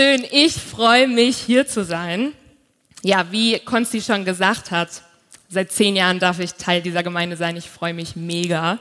Schön, 0.00 0.26
ich 0.30 0.54
freue 0.54 1.08
mich 1.08 1.36
hier 1.36 1.66
zu 1.66 1.84
sein. 1.84 2.32
Ja, 3.02 3.30
wie 3.32 3.58
Konsti 3.58 4.00
schon 4.00 4.24
gesagt 4.24 4.70
hat, 4.70 4.88
seit 5.50 5.72
zehn 5.72 5.94
Jahren 5.94 6.18
darf 6.18 6.38
ich 6.38 6.54
Teil 6.54 6.80
dieser 6.80 7.02
Gemeinde 7.02 7.36
sein. 7.36 7.54
Ich 7.58 7.68
freue 7.68 7.92
mich 7.92 8.16
mega. 8.16 8.78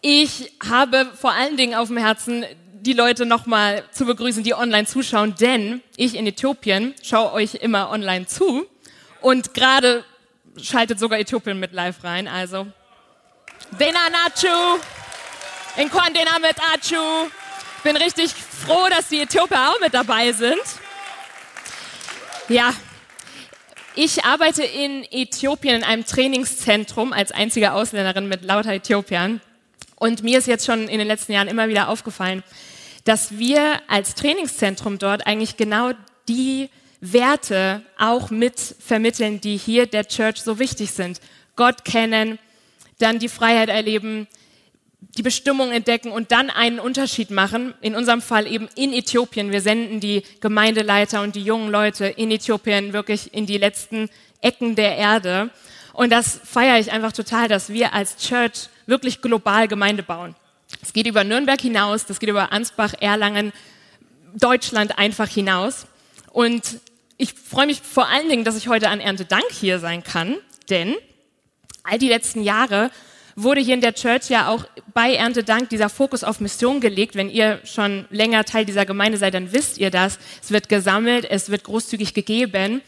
Ich 0.00 0.50
habe 0.66 1.12
vor 1.20 1.32
allen 1.32 1.58
Dingen 1.58 1.74
auf 1.74 1.88
dem 1.88 1.98
Herzen, 1.98 2.46
die 2.80 2.94
Leute 2.94 3.26
nochmal 3.26 3.84
zu 3.92 4.06
begrüßen, 4.06 4.42
die 4.42 4.54
online 4.54 4.86
zuschauen, 4.86 5.34
denn 5.34 5.82
ich 5.98 6.14
in 6.14 6.26
Äthiopien 6.26 6.94
schaue 7.02 7.34
euch 7.34 7.56
immer 7.56 7.90
online 7.90 8.24
zu 8.24 8.66
und 9.20 9.52
gerade 9.52 10.02
schaltet 10.56 10.98
sogar 10.98 11.18
Äthiopien 11.18 11.60
mit 11.60 11.74
live 11.74 12.02
rein. 12.04 12.26
Also, 12.26 12.68
Dena 13.78 14.08
Nachu, 14.08 14.80
in 15.76 15.90
Dena 15.90 16.38
mit 16.38 16.56
Achu. 16.58 17.30
Bin 17.82 17.96
richtig 17.96 18.30
froh, 18.32 18.88
dass 18.90 19.08
die 19.08 19.20
Äthiopier 19.20 19.70
auch 19.70 19.80
mit 19.80 19.92
dabei 19.92 20.30
sind. 20.32 20.60
Ja, 22.48 22.72
ich 23.96 24.24
arbeite 24.24 24.62
in 24.62 25.04
Äthiopien 25.10 25.76
in 25.76 25.84
einem 25.84 26.06
Trainingszentrum 26.06 27.12
als 27.12 27.32
einzige 27.32 27.72
Ausländerin 27.72 28.28
mit 28.28 28.44
lauter 28.44 28.72
Äthiopiern. 28.72 29.40
Und 29.96 30.22
mir 30.22 30.38
ist 30.38 30.46
jetzt 30.46 30.64
schon 30.64 30.88
in 30.88 30.98
den 30.98 31.08
letzten 31.08 31.32
Jahren 31.32 31.48
immer 31.48 31.68
wieder 31.68 31.88
aufgefallen, 31.88 32.44
dass 33.04 33.38
wir 33.38 33.80
als 33.88 34.14
Trainingszentrum 34.14 34.98
dort 34.98 35.26
eigentlich 35.26 35.56
genau 35.56 35.90
die 36.28 36.70
Werte 37.00 37.82
auch 37.98 38.30
mit 38.30 38.60
vermitteln, 38.60 39.40
die 39.40 39.56
hier 39.56 39.86
der 39.86 40.06
Church 40.06 40.40
so 40.40 40.60
wichtig 40.60 40.92
sind. 40.92 41.20
Gott 41.56 41.84
kennen, 41.84 42.38
dann 42.98 43.18
die 43.18 43.28
Freiheit 43.28 43.68
erleben, 43.68 44.28
die 45.18 45.22
Bestimmung 45.22 45.72
entdecken 45.72 46.10
und 46.10 46.32
dann 46.32 46.48
einen 46.48 46.78
Unterschied 46.78 47.30
machen. 47.30 47.74
In 47.80 47.94
unserem 47.94 48.22
Fall 48.22 48.46
eben 48.46 48.68
in 48.74 48.92
Äthiopien. 48.92 49.52
Wir 49.52 49.60
senden 49.60 50.00
die 50.00 50.22
Gemeindeleiter 50.40 51.22
und 51.22 51.36
die 51.36 51.42
jungen 51.42 51.70
Leute 51.70 52.06
in 52.06 52.30
Äthiopien 52.30 52.92
wirklich 52.92 53.34
in 53.34 53.46
die 53.46 53.58
letzten 53.58 54.08
Ecken 54.40 54.74
der 54.74 54.96
Erde. 54.96 55.50
Und 55.92 56.10
das 56.10 56.40
feiere 56.44 56.78
ich 56.78 56.92
einfach 56.92 57.12
total, 57.12 57.48
dass 57.48 57.68
wir 57.68 57.92
als 57.92 58.16
Church 58.16 58.68
wirklich 58.86 59.20
global 59.20 59.68
Gemeinde 59.68 60.02
bauen. 60.02 60.34
Es 60.80 60.92
geht 60.92 61.06
über 61.06 61.24
Nürnberg 61.24 61.60
hinaus, 61.60 62.06
das 62.06 62.18
geht 62.18 62.30
über 62.30 62.50
Ansbach, 62.52 62.94
Erlangen, 62.98 63.52
Deutschland 64.34 64.98
einfach 64.98 65.28
hinaus. 65.28 65.86
Und 66.30 66.80
ich 67.18 67.34
freue 67.34 67.66
mich 67.66 67.82
vor 67.82 68.08
allen 68.08 68.28
Dingen, 68.28 68.44
dass 68.44 68.56
ich 68.56 68.68
heute 68.68 68.88
an 68.88 69.00
Erntedank 69.00 69.44
hier 69.50 69.78
sein 69.78 70.02
kann, 70.02 70.36
denn 70.70 70.94
all 71.84 71.98
die 71.98 72.08
letzten 72.08 72.42
Jahre 72.42 72.90
wurde 73.36 73.60
hier 73.60 73.74
in 73.74 73.80
der 73.80 73.94
Church 73.94 74.28
ja 74.28 74.48
auch 74.48 74.64
bei 74.94 75.14
Erntedank 75.14 75.70
dieser 75.70 75.88
Fokus 75.88 76.24
auf 76.24 76.40
Mission 76.40 76.80
gelegt. 76.80 77.14
Wenn 77.14 77.30
ihr 77.30 77.60
schon 77.64 78.06
länger 78.10 78.44
Teil 78.44 78.64
dieser 78.64 78.86
Gemeinde 78.86 79.18
seid, 79.18 79.34
dann 79.34 79.52
wisst 79.52 79.78
ihr 79.78 79.90
das. 79.90 80.18
Es 80.42 80.50
wird 80.50 80.68
gesammelt, 80.68 81.26
es 81.28 81.50
wird 81.50 81.64
großzügig 81.64 82.14
gegeben. 82.14 82.82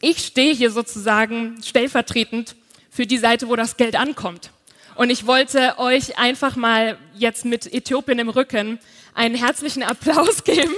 Ich 0.00 0.18
stehe 0.18 0.54
hier 0.54 0.70
sozusagen 0.70 1.58
stellvertretend 1.62 2.56
für 2.90 3.06
die 3.06 3.18
Seite, 3.18 3.48
wo 3.48 3.56
das 3.56 3.76
Geld 3.76 3.96
ankommt. 3.96 4.50
Und 4.96 5.10
ich 5.10 5.26
wollte 5.26 5.78
euch 5.78 6.18
einfach 6.18 6.56
mal 6.56 6.98
jetzt 7.14 7.44
mit 7.44 7.72
Äthiopien 7.72 8.18
im 8.18 8.28
Rücken 8.28 8.78
einen 9.14 9.34
herzlichen 9.34 9.82
Applaus 9.82 10.44
geben 10.44 10.74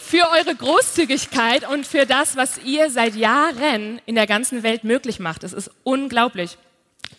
für 0.00 0.28
eure 0.30 0.54
Großzügigkeit 0.54 1.68
und 1.68 1.86
für 1.86 2.04
das, 2.04 2.36
was 2.36 2.58
ihr 2.64 2.90
seit 2.90 3.14
Jahren 3.14 4.00
in 4.06 4.16
der 4.16 4.26
ganzen 4.26 4.62
Welt 4.62 4.84
möglich 4.84 5.20
macht. 5.20 5.44
Es 5.44 5.52
ist 5.52 5.70
unglaublich. 5.84 6.58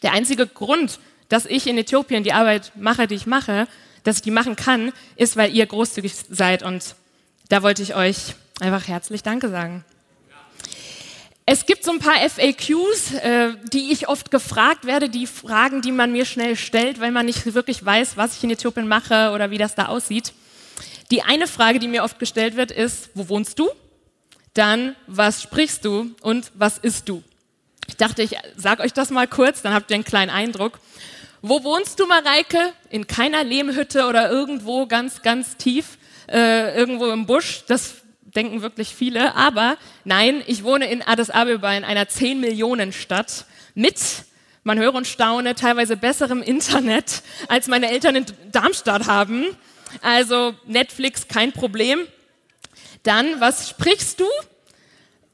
Der 0.01 0.13
einzige 0.13 0.47
Grund, 0.47 0.99
dass 1.29 1.45
ich 1.45 1.67
in 1.67 1.77
Äthiopien 1.77 2.23
die 2.23 2.33
Arbeit 2.33 2.71
mache, 2.75 3.07
die 3.07 3.15
ich 3.15 3.25
mache, 3.25 3.67
dass 4.03 4.17
ich 4.17 4.21
die 4.21 4.31
machen 4.31 4.55
kann, 4.55 4.91
ist, 5.15 5.37
weil 5.37 5.53
ihr 5.55 5.65
großzügig 5.65 6.13
seid. 6.29 6.63
Und 6.63 6.95
da 7.49 7.63
wollte 7.63 7.83
ich 7.83 7.95
euch 7.95 8.35
einfach 8.59 8.87
herzlich 8.87 9.23
Danke 9.23 9.49
sagen. 9.49 9.85
Es 11.45 11.65
gibt 11.65 11.83
so 11.83 11.91
ein 11.91 11.99
paar 11.99 12.17
FAQs, 12.17 13.13
äh, 13.15 13.53
die 13.73 13.91
ich 13.91 14.07
oft 14.07 14.31
gefragt 14.31 14.85
werde, 14.85 15.09
die 15.09 15.25
Fragen, 15.25 15.81
die 15.81 15.91
man 15.91 16.11
mir 16.11 16.25
schnell 16.25 16.55
stellt, 16.55 16.99
weil 16.99 17.11
man 17.11 17.25
nicht 17.25 17.53
wirklich 17.53 17.83
weiß, 17.83 18.15
was 18.15 18.37
ich 18.37 18.43
in 18.43 18.51
Äthiopien 18.51 18.87
mache 18.87 19.31
oder 19.31 19.51
wie 19.51 19.57
das 19.57 19.75
da 19.75 19.87
aussieht. 19.87 20.33
Die 21.09 21.23
eine 21.23 21.47
Frage, 21.47 21.79
die 21.79 21.87
mir 21.87 22.03
oft 22.03 22.19
gestellt 22.19 22.55
wird, 22.55 22.71
ist, 22.71 23.09
wo 23.15 23.27
wohnst 23.27 23.59
du? 23.59 23.69
Dann, 24.53 24.95
was 25.07 25.41
sprichst 25.41 25.83
du 25.83 26.11
und 26.21 26.51
was 26.55 26.77
isst 26.77 27.09
du? 27.09 27.23
Ich 27.91 27.97
dachte, 27.97 28.23
ich 28.23 28.37
sage 28.55 28.83
euch 28.83 28.93
das 28.93 29.09
mal 29.09 29.27
kurz, 29.27 29.61
dann 29.61 29.73
habt 29.73 29.91
ihr 29.91 29.95
einen 29.95 30.05
kleinen 30.05 30.29
Eindruck. 30.31 30.79
Wo 31.41 31.61
wohnst 31.65 31.99
du, 31.99 32.07
Mareike? 32.07 32.71
In 32.89 33.05
keiner 33.05 33.43
Lehmhütte 33.43 34.05
oder 34.05 34.31
irgendwo 34.31 34.85
ganz, 34.87 35.21
ganz 35.23 35.57
tief, 35.57 35.97
äh, 36.29 36.73
irgendwo 36.73 37.07
im 37.07 37.25
Busch. 37.25 37.65
Das 37.67 37.95
denken 38.21 38.61
wirklich 38.61 38.95
viele. 38.95 39.35
Aber 39.35 39.77
nein, 40.05 40.41
ich 40.47 40.63
wohne 40.63 40.89
in 40.89 41.01
Addis 41.01 41.29
Abeba, 41.29 41.73
in 41.73 41.83
einer 41.83 42.07
10 42.07 42.39
Millionen 42.39 42.93
Stadt 42.93 43.45
mit, 43.75 43.99
man 44.63 44.79
höre 44.79 44.95
und 44.95 45.05
staune, 45.05 45.53
teilweise 45.53 45.97
besserem 45.97 46.41
Internet, 46.41 47.23
als 47.49 47.67
meine 47.67 47.91
Eltern 47.91 48.15
in 48.15 48.25
Darmstadt 48.53 49.05
haben. 49.07 49.47
Also 50.01 50.55
Netflix 50.65 51.27
kein 51.27 51.51
Problem. 51.51 52.07
Dann, 53.03 53.41
was 53.41 53.67
sprichst 53.69 54.21
du? 54.21 54.27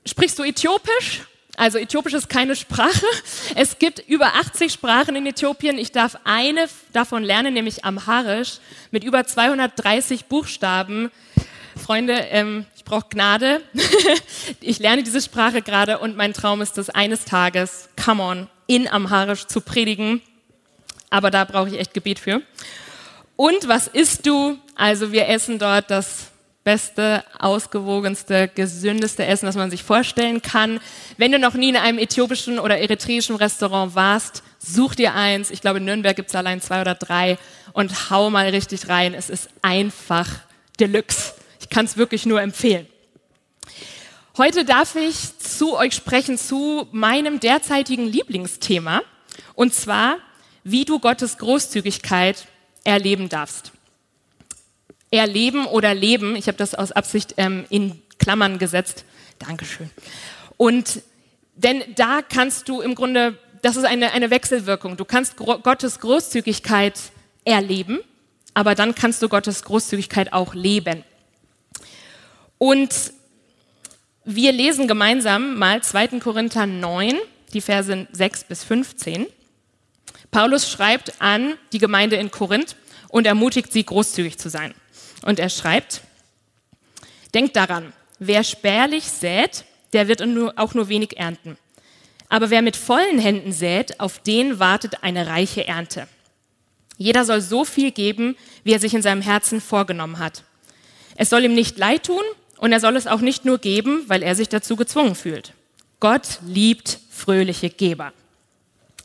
Sprichst 0.07 0.39
du 0.39 0.43
Äthiopisch? 0.43 1.21
Also 1.57 1.79
Äthiopisch 1.79 2.13
ist 2.13 2.29
keine 2.29 2.55
Sprache. 2.55 3.05
Es 3.55 3.79
gibt 3.79 3.99
über 4.07 4.35
80 4.35 4.71
Sprachen 4.71 5.15
in 5.15 5.25
Äthiopien. 5.25 5.79
Ich 5.79 5.91
darf 5.91 6.15
eine 6.23 6.67
davon 6.93 7.23
lernen, 7.23 7.55
nämlich 7.55 7.83
Amharisch, 7.83 8.59
mit 8.91 9.03
über 9.03 9.25
230 9.25 10.25
Buchstaben. 10.25 11.11
Freunde, 11.75 12.13
ähm, 12.13 12.67
ich 12.75 12.83
brauche 12.83 13.07
Gnade. 13.09 13.61
ich 14.61 14.77
lerne 14.77 15.01
diese 15.01 15.19
Sprache 15.19 15.63
gerade 15.63 15.97
und 15.97 16.15
mein 16.15 16.33
Traum 16.33 16.61
ist 16.61 16.77
es, 16.77 16.91
eines 16.91 17.25
Tages, 17.25 17.89
come 18.03 18.21
on, 18.21 18.47
in 18.67 18.87
Amharisch 18.87 19.47
zu 19.47 19.59
predigen. 19.59 20.21
Aber 21.09 21.31
da 21.31 21.43
brauche 21.43 21.69
ich 21.69 21.79
echt 21.79 21.95
Gebet 21.95 22.19
für. 22.19 22.43
Und 23.35 23.67
was 23.67 23.87
isst 23.87 24.27
du? 24.27 24.59
Also 24.75 25.11
wir 25.11 25.27
essen 25.27 25.57
dort 25.57 25.89
das 25.89 26.27
beste, 26.67 27.23
ausgewogenste, 27.39 28.49
gesündeste 28.53 29.25
Essen, 29.25 29.45
das 29.45 29.55
man 29.55 29.71
sich 29.71 29.83
vorstellen 29.83 30.41
kann. 30.41 30.81
Wenn 31.15 31.31
du 31.31 31.39
noch 31.39 31.53
nie 31.53 31.69
in 31.69 31.77
einem 31.77 31.97
äthiopischen 31.97 32.59
oder 32.59 32.77
eritreischen 32.77 33.37
Restaurant 33.37 33.95
warst, 33.95 34.43
such 34.59 34.95
dir 34.95 35.13
eins. 35.13 35.49
Ich 35.49 35.61
glaube, 35.61 35.77
in 35.77 35.85
Nürnberg 35.85 36.13
gibt 36.13 36.27
es 36.27 36.35
allein 36.35 36.59
zwei 36.59 36.81
oder 36.81 36.93
drei 36.93 37.37
und 37.71 38.09
hau 38.09 38.29
mal 38.29 38.49
richtig 38.49 38.89
rein. 38.89 39.13
Es 39.13 39.29
ist 39.29 39.47
einfach 39.61 40.27
Deluxe. 40.77 41.35
Ich 41.61 41.69
kann 41.69 41.85
es 41.85 41.95
wirklich 41.95 42.25
nur 42.25 42.41
empfehlen. 42.41 42.85
Heute 44.37 44.65
darf 44.65 44.97
ich 44.97 45.39
zu 45.39 45.77
euch 45.77 45.93
sprechen 45.93 46.37
zu 46.37 46.89
meinem 46.91 47.39
derzeitigen 47.39 48.07
Lieblingsthema 48.07 49.03
und 49.55 49.73
zwar, 49.73 50.17
wie 50.65 50.83
du 50.83 50.99
Gottes 50.99 51.37
Großzügigkeit 51.37 52.45
erleben 52.83 53.29
darfst. 53.29 53.71
Erleben 55.11 55.65
oder 55.65 55.93
leben, 55.93 56.35
ich 56.35 56.47
habe 56.47 56.57
das 56.57 56.75
aus 56.75 56.91
Absicht 56.91 57.35
ähm, 57.37 57.65
in 57.69 58.01
Klammern 58.19 58.57
gesetzt. 58.57 59.05
Dankeschön. 59.39 59.89
Und 60.57 61.01
denn 61.55 61.83
da 61.95 62.21
kannst 62.21 62.69
du 62.69 62.81
im 62.81 62.93
Grunde, 62.93 63.37
das 63.61 63.75
ist 63.75 63.85
eine, 63.85 64.11
eine 64.11 64.29
Wechselwirkung. 64.29 64.97
Du 64.97 65.05
kannst 65.05 65.37
Gottes 65.37 65.99
Großzügigkeit 65.99 66.99
erleben, 67.45 67.99
aber 68.53 68.75
dann 68.75 68.95
kannst 68.95 69.21
du 69.21 69.29
Gottes 69.29 69.63
Großzügigkeit 69.63 70.33
auch 70.33 70.53
leben. 70.53 71.03
Und 72.57 73.13
wir 74.25 74.51
lesen 74.51 74.87
gemeinsam 74.87 75.57
mal 75.57 75.81
2. 75.81 76.19
Korinther 76.19 76.65
9, 76.65 77.13
die 77.53 77.61
Verse 77.61 78.07
6 78.11 78.43
bis 78.43 78.63
15. 78.63 79.27
Paulus 80.31 80.69
schreibt 80.69 81.21
an 81.21 81.53
die 81.71 81.79
Gemeinde 81.79 82.17
in 82.17 82.29
Korinth 82.29 82.75
und 83.09 83.25
ermutigt 83.25 83.71
sie, 83.71 83.85
großzügig 83.85 84.37
zu 84.37 84.49
sein. 84.49 84.73
Und 85.27 85.39
er 85.39 85.49
schreibt, 85.49 86.03
denkt 87.33 87.57
daran, 87.57 87.91
wer 88.17 88.45
spärlich 88.45 89.03
sät, 89.03 89.65
der 89.91 90.07
wird 90.07 90.21
auch 90.57 90.73
nur 90.73 90.87
wenig 90.87 91.17
ernten. 91.17 91.57
Aber 92.29 92.49
wer 92.49 92.61
mit 92.61 92.77
vollen 92.77 93.19
Händen 93.19 93.51
sät, 93.51 93.99
auf 93.99 94.19
den 94.19 94.59
wartet 94.59 95.03
eine 95.03 95.27
reiche 95.27 95.67
Ernte. 95.67 96.07
Jeder 96.97 97.25
soll 97.25 97.41
so 97.41 97.65
viel 97.65 97.91
geben, 97.91 98.37
wie 98.63 98.71
er 98.71 98.79
sich 98.79 98.93
in 98.93 99.01
seinem 99.01 99.21
Herzen 99.21 99.59
vorgenommen 99.59 100.19
hat. 100.19 100.45
Es 101.17 101.29
soll 101.29 101.43
ihm 101.43 101.55
nicht 101.55 101.77
leid 101.77 102.05
tun 102.05 102.23
und 102.57 102.71
er 102.71 102.79
soll 102.79 102.95
es 102.95 103.05
auch 103.05 103.19
nicht 103.19 103.43
nur 103.43 103.57
geben, 103.57 104.05
weil 104.07 104.23
er 104.23 104.33
sich 104.33 104.47
dazu 104.47 104.77
gezwungen 104.77 105.15
fühlt. 105.15 105.51
Gott 105.99 106.39
liebt 106.45 106.99
fröhliche 107.09 107.69
Geber. 107.69 108.13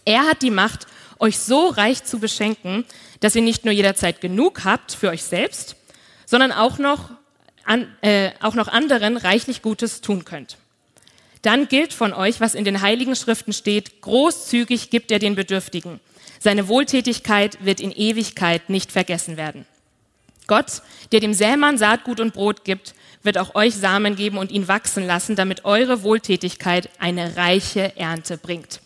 Er 0.05 0.29
hat 0.29 0.43
die 0.43 0.52
Macht, 0.52 0.87
euch 1.19 1.41
so 1.41 1.67
reich 1.67 2.05
zu 2.05 2.20
beschenken, 2.20 2.85
dass 3.19 3.35
ihr 3.35 3.43
nicht 3.43 3.64
nur 3.64 3.75
jederzeit 3.75 4.20
genug 4.20 4.64
habt 4.64 4.93
für 4.93 5.08
euch 5.08 5.25
selbst, 5.25 5.75
sondern 6.32 6.50
auch 6.50 6.79
noch, 6.79 7.11
an, 7.62 7.94
äh, 8.00 8.31
auch 8.40 8.55
noch 8.55 8.69
anderen 8.69 9.19
reichlich 9.19 9.61
Gutes 9.61 10.00
tun 10.00 10.25
könnt. 10.25 10.56
Dann 11.43 11.69
gilt 11.69 11.93
von 11.93 12.14
euch, 12.14 12.40
was 12.40 12.55
in 12.55 12.64
den 12.64 12.81
heiligen 12.81 13.14
Schriften 13.14 13.52
steht, 13.52 14.00
großzügig 14.00 14.88
gibt 14.88 15.11
er 15.11 15.19
den 15.19 15.34
Bedürftigen. 15.34 16.00
Seine 16.38 16.69
Wohltätigkeit 16.69 17.62
wird 17.62 17.81
in 17.81 17.93
Ewigkeit 17.93 18.70
nicht 18.70 18.93
vergessen 18.93 19.37
werden. 19.37 19.67
Gott, 20.46 20.81
der 21.12 21.20
dem 21.20 21.34
Sämann 21.34 21.76
Saatgut 21.76 22.19
und 22.19 22.32
Brot 22.32 22.64
gibt, 22.64 22.94
wird 23.23 23.37
auch 23.37 23.55
euch 23.55 23.75
Samen 23.75 24.17
geben 24.17 24.38
und 24.38 24.50
ihn 24.50 24.69
wachsen 24.69 25.06
lassen, 25.06 25.37
damit 25.37 25.67
eure 25.67 26.02
Wohltätigkeit 26.02 26.88
eine 26.99 27.37
reiche 27.37 27.94
Ernte 27.99 28.38
bringt. 28.38 28.81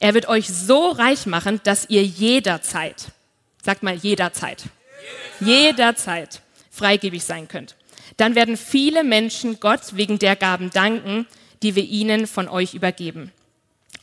Er 0.00 0.14
wird 0.14 0.26
euch 0.26 0.48
so 0.48 0.88
reich 0.88 1.26
machen, 1.26 1.60
dass 1.64 1.90
ihr 1.90 2.02
jederzeit, 2.02 3.08
sagt 3.62 3.82
mal 3.82 3.94
jederzeit, 3.94 4.62
jederzeit 5.40 6.40
freigebig 6.78 7.24
sein 7.24 7.48
könnt. 7.48 7.76
Dann 8.16 8.34
werden 8.34 8.56
viele 8.56 9.04
Menschen 9.04 9.60
Gott 9.60 9.80
wegen 9.96 10.18
der 10.18 10.36
Gaben 10.36 10.70
danken, 10.70 11.26
die 11.62 11.74
wir 11.74 11.84
ihnen 11.84 12.26
von 12.26 12.48
euch 12.48 12.74
übergeben. 12.74 13.32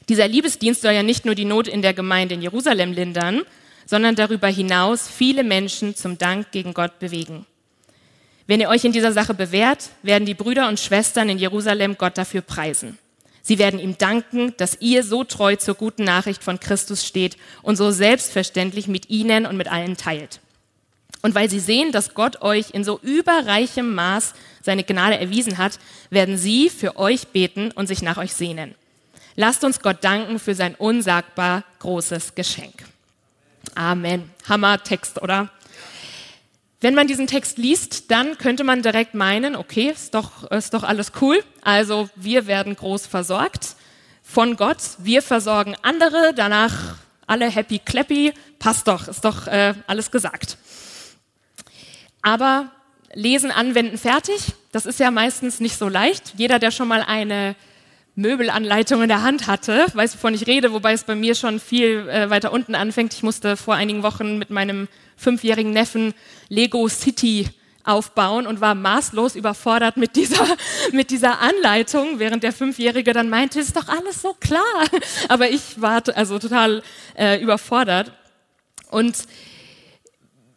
Dieser 0.09 0.27
Liebesdienst 0.27 0.81
soll 0.81 0.93
ja 0.93 1.03
nicht 1.03 1.25
nur 1.25 1.35
die 1.35 1.45
Not 1.45 1.67
in 1.67 1.81
der 1.81 1.93
Gemeinde 1.93 2.35
in 2.35 2.41
Jerusalem 2.41 2.91
lindern, 2.91 3.41
sondern 3.85 4.15
darüber 4.15 4.47
hinaus 4.47 5.07
viele 5.07 5.43
Menschen 5.43 5.95
zum 5.95 6.17
Dank 6.17 6.51
gegen 6.51 6.73
Gott 6.73 6.99
bewegen. 6.99 7.45
Wenn 8.47 8.61
ihr 8.61 8.69
euch 8.69 8.85
in 8.85 8.91
dieser 8.91 9.11
Sache 9.11 9.33
bewährt, 9.33 9.89
werden 10.03 10.25
die 10.25 10.35
Brüder 10.35 10.67
und 10.67 10.79
Schwestern 10.79 11.29
in 11.29 11.39
Jerusalem 11.39 11.97
Gott 11.97 12.17
dafür 12.17 12.41
preisen. 12.41 12.99
Sie 13.41 13.59
werden 13.59 13.79
ihm 13.79 13.97
danken, 13.97 14.53
dass 14.57 14.77
ihr 14.81 15.03
so 15.03 15.23
treu 15.23 15.55
zur 15.55 15.75
guten 15.75 16.03
Nachricht 16.03 16.43
von 16.43 16.59
Christus 16.59 17.05
steht 17.05 17.37
und 17.61 17.75
so 17.75 17.91
selbstverständlich 17.91 18.87
mit 18.87 19.09
ihnen 19.09 19.45
und 19.45 19.57
mit 19.57 19.71
allen 19.71 19.97
teilt. 19.97 20.39
Und 21.25 21.33
weil 21.33 21.49
sie 21.49 21.59
sehen, 21.59 21.91
dass 21.91 22.13
Gott 22.13 22.43
euch 22.43 22.69
in 22.69 22.83
so 22.83 22.99
überreichem 23.01 23.95
Maß 23.95 24.35
seine 24.61 24.83
Gnade 24.83 25.17
erwiesen 25.17 25.57
hat, 25.57 25.79
werden 26.11 26.37
sie 26.37 26.69
für 26.69 26.97
euch 26.97 27.29
beten 27.29 27.71
und 27.71 27.87
sich 27.87 28.03
nach 28.03 28.17
euch 28.17 28.35
sehnen. 28.35 28.75
Lasst 29.35 29.63
uns 29.63 29.79
Gott 29.79 30.03
danken 30.03 30.37
für 30.37 30.53
sein 30.53 30.75
unsagbar 30.75 31.63
großes 31.79 32.35
Geschenk. 32.35 32.75
Amen. 33.73 34.29
Hammer 34.47 34.83
Text, 34.83 35.19
oder? 35.19 35.49
Wenn 36.79 36.93
man 36.93 37.07
diesen 37.07 37.25
Text 37.25 37.57
liest, 37.57 38.11
dann 38.11 38.37
könnte 38.37 38.63
man 38.63 38.83
direkt 38.83 39.15
meinen, 39.15 39.55
okay, 39.55 39.89
ist 39.89 40.13
doch, 40.13 40.43
ist 40.51 40.75
doch 40.75 40.83
alles 40.83 41.11
cool. 41.21 41.43
Also 41.63 42.07
wir 42.15 42.45
werden 42.45 42.75
groß 42.75 43.07
versorgt 43.07 43.75
von 44.21 44.57
Gott. 44.57 44.77
Wir 44.99 45.23
versorgen 45.23 45.75
andere, 45.81 46.35
danach 46.35 46.97
alle 47.25 47.49
happy 47.49 47.79
clappy. 47.79 48.31
Passt 48.59 48.87
doch, 48.87 49.07
ist 49.07 49.25
doch 49.25 49.47
äh, 49.47 49.73
alles 49.87 50.11
gesagt. 50.11 50.59
Aber 52.25 52.71
lesen, 53.13 53.51
anwenden, 53.51 53.99
fertig, 53.99 54.53
das 54.71 54.87
ist 54.87 54.99
ja 54.99 55.11
meistens 55.11 55.59
nicht 55.59 55.77
so 55.77 55.87
leicht. 55.87 56.33
Jeder, 56.37 56.57
der 56.57 56.71
schon 56.71 56.87
mal 56.87 57.03
eine 57.03 57.55
Möbelanleitung 58.15 59.03
in 59.03 59.09
der 59.09 59.21
Hand 59.21 59.45
hatte, 59.45 59.85
weiß, 59.93 60.15
wovon 60.15 60.33
ich 60.33 60.47
rede, 60.47 60.73
wobei 60.73 60.93
es 60.93 61.03
bei 61.03 61.13
mir 61.13 61.35
schon 61.35 61.59
viel 61.59 62.09
äh, 62.09 62.31
weiter 62.31 62.51
unten 62.51 62.73
anfängt. 62.73 63.13
Ich 63.13 63.21
musste 63.21 63.55
vor 63.55 63.75
einigen 63.75 64.01
Wochen 64.01 64.39
mit 64.39 64.49
meinem 64.49 64.87
fünfjährigen 65.17 65.71
Neffen 65.71 66.15
Lego 66.49 66.87
City 66.87 67.47
aufbauen 67.83 68.47
und 68.47 68.59
war 68.59 68.73
maßlos 68.73 69.35
überfordert 69.35 69.95
mit 69.95 70.15
dieser, 70.15 70.47
mit 70.91 71.11
dieser 71.11 71.41
Anleitung, 71.41 72.17
während 72.17 72.41
der 72.41 72.53
Fünfjährige 72.53 73.13
dann 73.13 73.29
meinte, 73.29 73.59
ist 73.59 73.75
doch 73.75 73.87
alles 73.87 74.23
so 74.23 74.33
klar. 74.33 74.63
Aber 75.27 75.51
ich 75.51 75.79
war 75.79 76.01
also 76.15 76.39
total 76.39 76.81
äh, 77.15 77.39
überfordert. 77.39 78.11
Und 78.89 79.15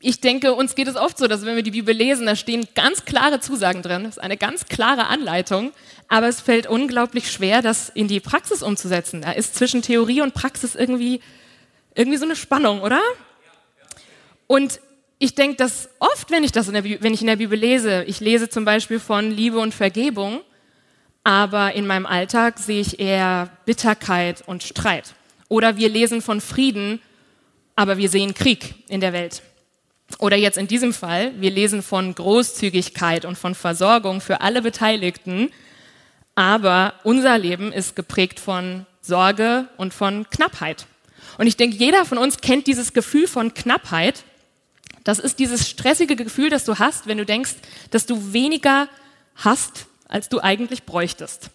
ich 0.00 0.20
denke, 0.20 0.54
uns 0.54 0.74
geht 0.74 0.86
es 0.86 0.96
oft 0.96 1.18
so, 1.18 1.26
dass 1.26 1.44
wenn 1.44 1.56
wir 1.56 1.62
die 1.62 1.72
Bibel 1.72 1.94
lesen, 1.94 2.26
da 2.26 2.36
stehen 2.36 2.68
ganz 2.74 3.04
klare 3.04 3.40
Zusagen 3.40 3.82
drin, 3.82 4.04
das 4.04 4.16
ist 4.16 4.22
eine 4.22 4.36
ganz 4.36 4.66
klare 4.66 5.06
Anleitung, 5.06 5.72
aber 6.06 6.28
es 6.28 6.40
fällt 6.40 6.68
unglaublich 6.68 7.30
schwer, 7.30 7.62
das 7.62 7.88
in 7.88 8.06
die 8.06 8.20
Praxis 8.20 8.62
umzusetzen. 8.62 9.22
Da 9.22 9.32
ist 9.32 9.56
zwischen 9.56 9.82
Theorie 9.82 10.20
und 10.20 10.34
Praxis 10.34 10.76
irgendwie, 10.76 11.20
irgendwie 11.94 12.18
so 12.18 12.24
eine 12.24 12.36
Spannung, 12.36 12.80
oder? 12.80 13.00
Und 14.46 14.80
ich 15.18 15.34
denke, 15.34 15.56
dass 15.56 15.88
oft, 15.98 16.30
wenn 16.30 16.44
ich 16.44 16.52
das 16.52 16.68
in 16.68 16.74
der 16.74 16.84
wenn 16.84 17.12
ich 17.12 17.20
in 17.20 17.26
der 17.26 17.36
Bibel 17.36 17.58
lese, 17.58 18.04
ich 18.04 18.20
lese 18.20 18.48
zum 18.48 18.64
Beispiel 18.64 19.00
von 19.00 19.32
Liebe 19.32 19.58
und 19.58 19.74
Vergebung, 19.74 20.42
aber 21.24 21.74
in 21.74 21.86
meinem 21.86 22.06
Alltag 22.06 22.58
sehe 22.58 22.80
ich 22.80 23.00
eher 23.00 23.50
Bitterkeit 23.66 24.44
und 24.46 24.62
Streit. 24.62 25.14
Oder 25.48 25.76
wir 25.76 25.88
lesen 25.88 26.22
von 26.22 26.40
Frieden, 26.40 27.00
aber 27.74 27.98
wir 27.98 28.08
sehen 28.08 28.32
Krieg 28.32 28.74
in 28.88 29.00
der 29.00 29.12
Welt. 29.12 29.42
Oder 30.18 30.36
jetzt 30.36 30.56
in 30.56 30.66
diesem 30.66 30.94
Fall, 30.94 31.32
wir 31.38 31.50
lesen 31.50 31.82
von 31.82 32.14
Großzügigkeit 32.14 33.24
und 33.24 33.36
von 33.36 33.54
Versorgung 33.54 34.20
für 34.20 34.40
alle 34.40 34.62
Beteiligten, 34.62 35.50
aber 36.34 36.94
unser 37.04 37.36
Leben 37.36 37.72
ist 37.72 37.94
geprägt 37.94 38.40
von 38.40 38.86
Sorge 39.02 39.68
und 39.76 39.92
von 39.92 40.28
Knappheit. 40.30 40.86
Und 41.36 41.46
ich 41.46 41.56
denke, 41.56 41.76
jeder 41.76 42.04
von 42.04 42.18
uns 42.18 42.38
kennt 42.38 42.66
dieses 42.66 42.92
Gefühl 42.92 43.28
von 43.28 43.54
Knappheit. 43.54 44.24
Das 45.04 45.18
ist 45.18 45.38
dieses 45.38 45.68
stressige 45.68 46.16
Gefühl, 46.16 46.50
das 46.50 46.64
du 46.64 46.78
hast, 46.78 47.06
wenn 47.06 47.18
du 47.18 47.24
denkst, 47.24 47.54
dass 47.90 48.06
du 48.06 48.32
weniger 48.32 48.88
hast, 49.36 49.86
als 50.08 50.28
du 50.28 50.40
eigentlich 50.40 50.84
bräuchtest. 50.84 51.50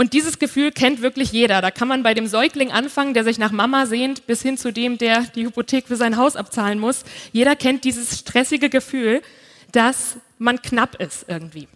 Und 0.00 0.14
dieses 0.14 0.38
Gefühl 0.38 0.72
kennt 0.72 1.02
wirklich 1.02 1.30
jeder. 1.30 1.60
Da 1.60 1.70
kann 1.70 1.86
man 1.86 2.02
bei 2.02 2.14
dem 2.14 2.26
Säugling 2.26 2.72
anfangen, 2.72 3.12
der 3.12 3.22
sich 3.22 3.36
nach 3.36 3.52
Mama 3.52 3.84
sehnt, 3.84 4.26
bis 4.26 4.40
hin 4.40 4.56
zu 4.56 4.72
dem, 4.72 4.96
der 4.96 5.24
die 5.34 5.44
Hypothek 5.44 5.88
für 5.88 5.96
sein 5.96 6.16
Haus 6.16 6.36
abzahlen 6.36 6.78
muss. 6.78 7.04
Jeder 7.32 7.54
kennt 7.54 7.84
dieses 7.84 8.18
stressige 8.18 8.70
Gefühl, 8.70 9.20
dass 9.72 10.16
man 10.38 10.62
knapp 10.62 10.94
ist 10.94 11.26
irgendwie. 11.28 11.68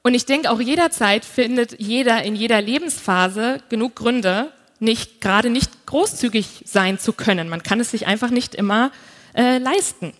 Und 0.00 0.14
ich 0.14 0.24
denke, 0.24 0.50
auch 0.50 0.58
jederzeit 0.58 1.26
findet 1.26 1.78
jeder 1.78 2.22
in 2.22 2.34
jeder 2.34 2.62
Lebensphase 2.62 3.62
genug 3.68 3.94
Gründe, 3.94 4.50
nicht, 4.80 5.20
gerade 5.20 5.50
nicht 5.50 5.84
großzügig 5.84 6.62
sein 6.64 6.98
zu 6.98 7.12
können. 7.12 7.50
Man 7.50 7.62
kann 7.62 7.78
es 7.78 7.90
sich 7.90 8.06
einfach 8.06 8.30
nicht 8.30 8.54
immer 8.54 8.90
äh, 9.34 9.58
leisten. 9.58 10.14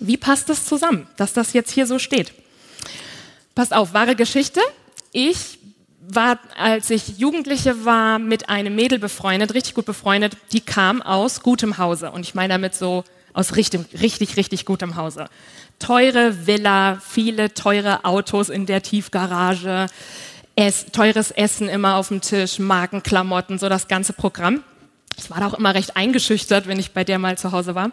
Wie 0.00 0.16
passt 0.16 0.48
das 0.48 0.64
zusammen, 0.64 1.06
dass 1.18 1.32
das 1.32 1.52
jetzt 1.52 1.70
hier 1.70 1.86
so 1.86 2.00
steht? 2.00 2.32
Passt 3.54 3.72
auf, 3.72 3.94
wahre 3.94 4.16
Geschichte. 4.16 4.58
Ich 5.12 5.58
war, 6.08 6.38
als 6.56 6.90
ich 6.90 7.18
Jugendliche 7.18 7.84
war, 7.84 8.18
mit 8.18 8.48
einem 8.48 8.74
Mädel 8.74 8.98
befreundet, 8.98 9.54
richtig 9.54 9.74
gut 9.74 9.86
befreundet, 9.86 10.36
die 10.52 10.60
kam 10.60 11.02
aus 11.02 11.42
gutem 11.42 11.78
Hause. 11.78 12.10
Und 12.10 12.22
ich 12.22 12.34
meine 12.34 12.54
damit 12.54 12.74
so 12.74 13.04
aus 13.32 13.56
richtig, 13.56 13.86
richtig, 14.00 14.36
richtig 14.36 14.64
gutem 14.64 14.96
Hause. 14.96 15.28
Teure 15.78 16.46
Villa, 16.46 16.98
viele 17.06 17.52
teure 17.52 18.04
Autos 18.04 18.48
in 18.48 18.66
der 18.66 18.82
Tiefgarage, 18.82 19.86
es, 20.54 20.86
teures 20.86 21.30
Essen 21.30 21.68
immer 21.68 21.96
auf 21.96 22.08
dem 22.08 22.22
Tisch, 22.22 22.58
Markenklamotten, 22.58 23.58
so 23.58 23.68
das 23.68 23.88
ganze 23.88 24.14
Programm. 24.14 24.62
Ich 25.18 25.30
war 25.30 25.40
da 25.40 25.46
auch 25.46 25.54
immer 25.54 25.74
recht 25.74 25.96
eingeschüchtert, 25.96 26.66
wenn 26.66 26.78
ich 26.78 26.90
bei 26.90 27.02
der 27.02 27.18
mal 27.18 27.38
zu 27.38 27.52
Hause 27.52 27.74
war. 27.74 27.90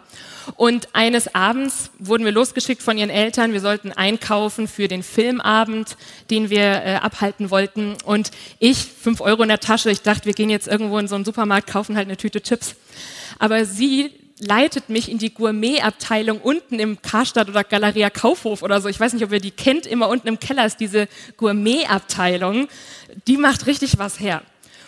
Und 0.56 0.88
eines 0.92 1.34
Abends 1.34 1.90
wurden 1.98 2.24
wir 2.26 2.32
losgeschickt 2.32 2.82
von 2.82 2.98
ihren 2.98 3.08
Eltern. 3.08 3.54
Wir 3.54 3.62
sollten 3.62 3.92
einkaufen 3.92 4.68
für 4.68 4.88
den 4.88 5.02
Filmabend, 5.02 5.96
den 6.30 6.50
wir 6.50 6.60
äh, 6.60 6.94
abhalten 6.96 7.50
wollten. 7.50 7.96
Und 8.04 8.30
ich, 8.58 8.78
fünf 8.78 9.22
Euro 9.22 9.42
in 9.42 9.48
der 9.48 9.60
Tasche, 9.60 9.90
ich 9.90 10.02
dachte, 10.02 10.26
wir 10.26 10.34
gehen 10.34 10.50
jetzt 10.50 10.68
irgendwo 10.68 10.98
in 10.98 11.08
so 11.08 11.14
einen 11.14 11.24
Supermarkt, 11.24 11.66
kaufen 11.66 11.96
halt 11.96 12.08
eine 12.08 12.18
Tüte 12.18 12.42
Chips. 12.42 12.74
Aber 13.38 13.64
sie 13.64 14.10
leitet 14.38 14.90
mich 14.90 15.10
in 15.10 15.16
die 15.16 15.32
Gourmet-Abteilung 15.32 16.40
unten 16.40 16.78
im 16.78 17.00
Karstadt 17.00 17.48
oder 17.48 17.64
Galeria 17.64 18.10
Kaufhof 18.10 18.62
oder 18.62 18.82
so. 18.82 18.88
Ich 18.90 19.00
weiß 19.00 19.14
nicht, 19.14 19.24
ob 19.24 19.32
ihr 19.32 19.40
die 19.40 19.50
kennt. 19.50 19.86
Immer 19.86 20.08
unten 20.08 20.28
im 20.28 20.40
Keller 20.40 20.66
ist 20.66 20.78
diese 20.78 21.08
Gourmet-Abteilung. 21.38 22.68
Die 23.26 23.38
macht 23.38 23.66
richtig 23.66 23.96
was 23.98 24.20
her. 24.20 24.42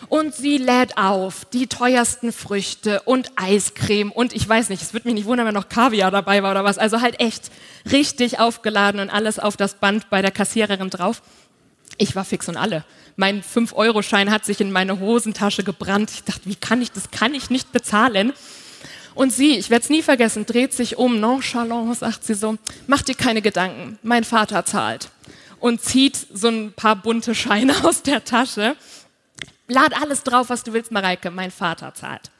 Und 0.09 0.33
sie 0.33 0.57
lädt 0.57 0.97
auf 0.97 1.45
die 1.45 1.67
teuersten 1.67 2.31
Früchte 2.31 3.01
und 3.01 3.31
Eiscreme 3.35 4.11
und 4.11 4.33
ich 4.33 4.47
weiß 4.47 4.69
nicht, 4.69 4.81
es 4.81 4.93
würde 4.93 5.07
mich 5.07 5.15
nicht 5.15 5.25
wundern, 5.25 5.47
wenn 5.47 5.53
noch 5.53 5.69
Kaviar 5.69 6.11
dabei 6.11 6.43
war 6.43 6.51
oder 6.51 6.63
was. 6.63 6.77
Also 6.77 7.01
halt 7.01 7.19
echt 7.19 7.51
richtig 7.91 8.39
aufgeladen 8.39 9.01
und 9.01 9.09
alles 9.09 9.39
auf 9.39 9.57
das 9.57 9.73
Band 9.73 10.09
bei 10.09 10.21
der 10.21 10.31
Kassiererin 10.31 10.89
drauf. 10.89 11.21
Ich 11.97 12.15
war 12.15 12.23
fix 12.23 12.47
und 12.47 12.57
alle. 12.57 12.85
Mein 13.15 13.41
5-Euro-Schein 13.41 14.31
hat 14.31 14.45
sich 14.45 14.61
in 14.61 14.71
meine 14.71 14.99
Hosentasche 14.99 15.63
gebrannt. 15.63 16.11
Ich 16.13 16.23
dachte, 16.23 16.41
wie 16.45 16.55
kann 16.55 16.81
ich, 16.81 16.91
das 16.91 17.09
kann 17.09 17.33
ich 17.33 17.49
nicht 17.49 17.71
bezahlen. 17.71 18.33
Und 19.15 19.33
sie, 19.33 19.57
ich 19.57 19.71
werde 19.71 19.83
es 19.83 19.89
nie 19.89 20.03
vergessen, 20.03 20.45
dreht 20.45 20.73
sich 20.73 20.97
um, 20.97 21.19
nonchalant, 21.19 21.97
sagt 21.97 22.23
sie 22.23 22.35
so, 22.35 22.57
mach 22.85 23.01
dir 23.01 23.15
keine 23.15 23.41
Gedanken, 23.41 23.97
mein 24.03 24.23
Vater 24.23 24.63
zahlt. 24.63 25.09
Und 25.59 25.81
zieht 25.81 26.15
so 26.31 26.49
ein 26.49 26.71
paar 26.71 26.95
bunte 26.95 27.33
Scheine 27.33 27.73
aus 27.83 28.03
der 28.03 28.23
Tasche 28.23 28.75
lad 29.67 29.99
alles 30.01 30.23
drauf, 30.23 30.49
was 30.49 30.63
du 30.63 30.73
willst, 30.73 30.91
Mareike, 30.91 31.31
mein 31.31 31.51
Vater 31.51 31.93
zahlt. 31.93 32.31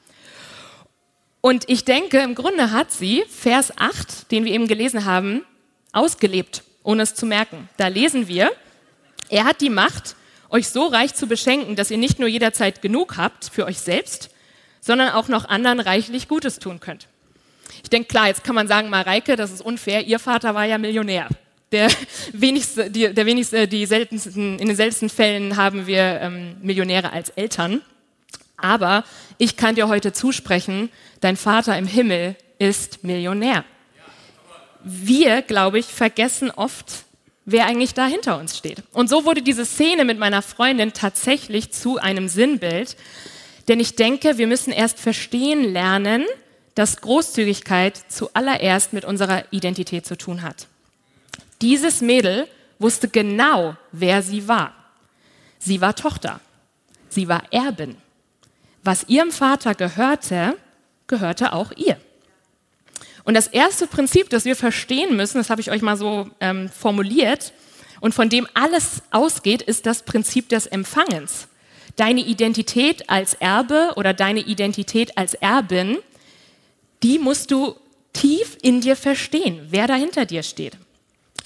Und 1.40 1.68
ich 1.68 1.84
denke, 1.84 2.18
im 2.18 2.34
Grunde 2.34 2.72
hat 2.72 2.90
sie 2.90 3.24
Vers 3.28 3.72
8, 3.76 4.30
den 4.30 4.44
wir 4.44 4.52
eben 4.52 4.66
gelesen 4.66 5.04
haben, 5.04 5.44
ausgelebt, 5.92 6.64
ohne 6.82 7.02
es 7.02 7.14
zu 7.14 7.26
merken. 7.26 7.68
Da 7.76 7.88
lesen 7.88 8.28
wir, 8.28 8.50
er 9.28 9.44
hat 9.44 9.60
die 9.60 9.70
Macht, 9.70 10.16
euch 10.50 10.68
so 10.68 10.86
reich 10.86 11.14
zu 11.14 11.26
beschenken, 11.26 11.76
dass 11.76 11.90
ihr 11.90 11.98
nicht 11.98 12.18
nur 12.18 12.28
jederzeit 12.28 12.82
genug 12.82 13.16
habt 13.16 13.50
für 13.52 13.66
euch 13.66 13.78
selbst, 13.78 14.30
sondern 14.80 15.10
auch 15.10 15.28
noch 15.28 15.48
anderen 15.48 15.80
reichlich 15.80 16.26
Gutes 16.28 16.58
tun 16.58 16.80
könnt. 16.80 17.06
Ich 17.82 17.90
denke, 17.90 18.08
klar, 18.08 18.28
jetzt 18.28 18.44
kann 18.44 18.54
man 18.54 18.66
sagen, 18.66 18.88
Mareike, 18.88 19.36
das 19.36 19.52
ist 19.52 19.60
unfair, 19.60 20.06
ihr 20.06 20.18
Vater 20.18 20.54
war 20.54 20.64
ja 20.64 20.78
Millionär 20.78 21.28
der 21.72 21.90
wenigste, 22.32 22.90
die, 22.90 23.12
der 23.12 23.26
wenigste, 23.26 23.68
die 23.68 23.86
seltensten, 23.86 24.58
in 24.58 24.68
den 24.68 24.76
seltensten 24.76 25.08
Fällen 25.08 25.56
haben 25.56 25.86
wir 25.86 26.20
ähm, 26.20 26.56
Millionäre 26.62 27.12
als 27.12 27.30
Eltern. 27.30 27.82
Aber 28.56 29.04
ich 29.38 29.56
kann 29.56 29.76
dir 29.76 29.88
heute 29.88 30.12
zusprechen, 30.12 30.90
dein 31.20 31.36
Vater 31.36 31.78
im 31.78 31.86
Himmel 31.86 32.36
ist 32.58 33.04
Millionär. 33.04 33.64
wir, 34.82 35.42
glaube 35.42 35.78
ich, 35.78 35.86
vergessen 35.86 36.50
oft, 36.50 37.04
wer 37.44 37.66
eigentlich 37.66 37.94
da 37.94 38.06
hinter 38.06 38.38
uns 38.38 38.56
steht. 38.56 38.82
Und 38.92 39.08
so 39.08 39.24
wurde 39.24 39.42
diese 39.42 39.64
Szene 39.64 40.04
mit 40.04 40.18
meiner 40.18 40.42
Freundin 40.42 40.92
tatsächlich 40.92 41.72
zu 41.72 41.98
einem 41.98 42.28
Sinnbild, 42.28 42.96
denn 43.68 43.80
ich 43.80 43.96
denke, 43.96 44.38
wir 44.38 44.46
müssen 44.46 44.72
erst 44.72 44.98
verstehen 44.98 45.72
lernen, 45.72 46.24
dass 46.74 47.00
Großzügigkeit 47.00 48.00
zuallererst 48.08 48.92
mit 48.92 49.04
unserer 49.04 49.44
Identität 49.50 50.06
zu 50.06 50.16
tun 50.16 50.42
hat. 50.42 50.68
Dieses 51.60 52.00
Mädel 52.00 52.48
wusste 52.78 53.08
genau, 53.08 53.76
wer 53.92 54.22
sie 54.22 54.46
war. 54.46 54.74
Sie 55.58 55.80
war 55.80 55.94
Tochter. 55.94 56.40
Sie 57.08 57.28
war 57.28 57.42
Erbin. 57.52 57.96
Was 58.84 59.08
ihrem 59.08 59.32
Vater 59.32 59.74
gehörte, 59.74 60.56
gehörte 61.06 61.52
auch 61.52 61.72
ihr. 61.76 61.98
Und 63.24 63.34
das 63.34 63.48
erste 63.48 63.86
Prinzip, 63.86 64.30
das 64.30 64.44
wir 64.44 64.56
verstehen 64.56 65.16
müssen, 65.16 65.38
das 65.38 65.50
habe 65.50 65.60
ich 65.60 65.70
euch 65.70 65.82
mal 65.82 65.96
so 65.96 66.30
ähm, 66.40 66.68
formuliert, 66.70 67.52
und 68.00 68.14
von 68.14 68.28
dem 68.28 68.46
alles 68.54 69.02
ausgeht, 69.10 69.62
ist 69.62 69.86
das 69.86 70.02
Prinzip 70.02 70.48
des 70.48 70.66
Empfangens. 70.66 71.48
Deine 71.96 72.20
Identität 72.20 73.10
als 73.10 73.34
Erbe 73.34 73.92
oder 73.96 74.14
deine 74.14 74.40
Identität 74.40 75.18
als 75.18 75.34
Erbin, 75.34 75.98
die 77.02 77.18
musst 77.18 77.50
du 77.50 77.74
tief 78.12 78.56
in 78.62 78.80
dir 78.80 78.96
verstehen, 78.96 79.66
wer 79.70 79.86
da 79.86 79.94
hinter 79.94 80.26
dir 80.26 80.42
steht. 80.42 80.76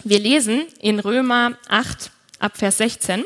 Wir 0.04 0.18
lesen 0.18 0.64
in 0.80 0.99
Römer 0.99 1.56
8 1.68 2.11
ab 2.40 2.56
Vers 2.56 2.78
16. 2.78 3.25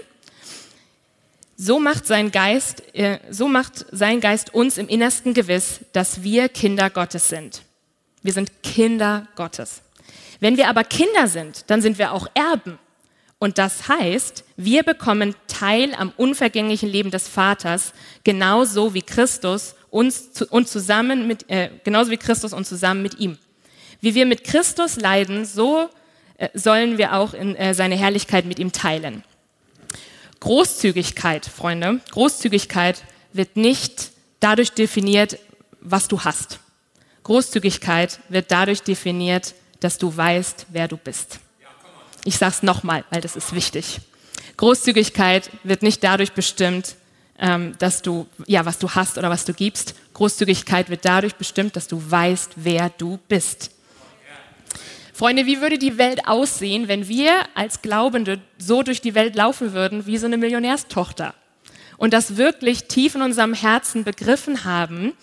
So 1.56 1.80
macht 1.80 2.06
sein 2.06 2.30
Geist, 2.30 2.82
äh, 2.94 3.18
so 3.30 3.48
macht 3.48 3.86
sein 3.92 4.20
Geist 4.20 4.52
uns 4.52 4.76
im 4.76 4.86
Innersten 4.86 5.32
gewiss, 5.32 5.80
dass 5.94 6.22
wir 6.22 6.50
Kinder 6.50 6.90
Gottes 6.90 7.30
sind. 7.30 7.62
Wir 8.22 8.34
sind 8.34 8.62
Kinder 8.62 9.26
Gottes. 9.36 9.80
Wenn 10.40 10.58
wir 10.58 10.68
aber 10.68 10.84
Kinder 10.84 11.28
sind, 11.28 11.64
dann 11.68 11.80
sind 11.80 11.96
wir 11.96 12.12
auch 12.12 12.28
Erben. 12.34 12.78
Und 13.38 13.56
das 13.56 13.88
heißt, 13.88 14.44
wir 14.58 14.82
bekommen 14.82 15.34
Teil 15.46 15.94
am 15.94 16.12
unvergänglichen 16.18 16.90
Leben 16.90 17.10
des 17.10 17.26
Vaters, 17.26 17.94
genauso 18.22 18.92
wie 18.92 19.02
Christus 19.02 19.76
uns 19.88 20.34
zu, 20.34 20.46
und 20.48 20.68
zusammen 20.68 21.26
mit, 21.26 21.48
äh, 21.48 21.70
genauso 21.84 22.10
wie 22.10 22.18
Christus 22.18 22.52
und 22.52 22.66
zusammen 22.66 23.00
mit 23.00 23.18
ihm. 23.18 23.38
Wie 24.02 24.14
wir 24.14 24.26
mit 24.26 24.44
Christus 24.44 24.96
leiden, 24.96 25.46
so 25.46 25.88
sollen 26.54 26.98
wir 26.98 27.14
auch 27.14 27.34
in, 27.34 27.56
äh, 27.56 27.74
seine 27.74 27.96
Herrlichkeit 27.96 28.44
mit 28.44 28.58
ihm 28.58 28.72
teilen. 28.72 29.24
Großzügigkeit, 30.40 31.46
Freunde, 31.46 32.00
Großzügigkeit 32.10 33.02
wird 33.32 33.56
nicht 33.56 34.10
dadurch 34.40 34.72
definiert, 34.72 35.38
was 35.80 36.08
du 36.08 36.20
hast. 36.20 36.60
Großzügigkeit 37.22 38.20
wird 38.28 38.50
dadurch 38.50 38.82
definiert, 38.82 39.54
dass 39.80 39.98
du 39.98 40.14
weißt, 40.14 40.66
wer 40.70 40.88
du 40.88 40.96
bist. 40.96 41.40
Ich 42.24 42.38
sage 42.38 42.54
es 42.56 42.62
nochmal, 42.62 43.04
weil 43.10 43.20
das 43.20 43.36
ist 43.36 43.54
wichtig. 43.54 44.00
Großzügigkeit 44.56 45.50
wird 45.64 45.82
nicht 45.82 46.02
dadurch 46.02 46.32
bestimmt, 46.32 46.96
ähm, 47.38 47.74
dass 47.78 48.02
du, 48.02 48.26
ja, 48.46 48.64
was 48.64 48.78
du 48.78 48.90
hast 48.90 49.18
oder 49.18 49.30
was 49.30 49.44
du 49.44 49.52
gibst. 49.52 49.94
Großzügigkeit 50.14 50.88
wird 50.88 51.04
dadurch 51.04 51.34
bestimmt, 51.34 51.76
dass 51.76 51.88
du 51.88 52.02
weißt, 52.10 52.52
wer 52.56 52.90
du 52.90 53.18
bist. 53.28 53.70
Freunde, 55.16 55.46
wie 55.46 55.62
würde 55.62 55.78
die 55.78 55.96
Welt 55.96 56.28
aussehen, 56.28 56.88
wenn 56.88 57.08
wir 57.08 57.30
als 57.54 57.80
Glaubende 57.80 58.38
so 58.58 58.82
durch 58.82 59.00
die 59.00 59.14
Welt 59.14 59.34
laufen 59.34 59.72
würden 59.72 60.04
wie 60.04 60.18
so 60.18 60.26
eine 60.26 60.36
Millionärstochter? 60.36 61.32
Und 61.96 62.12
das 62.12 62.36
wirklich 62.36 62.84
tief 62.84 63.14
in 63.14 63.22
unserem 63.22 63.54
Herzen 63.54 64.04
begriffen 64.04 64.64
haben, 64.64 65.14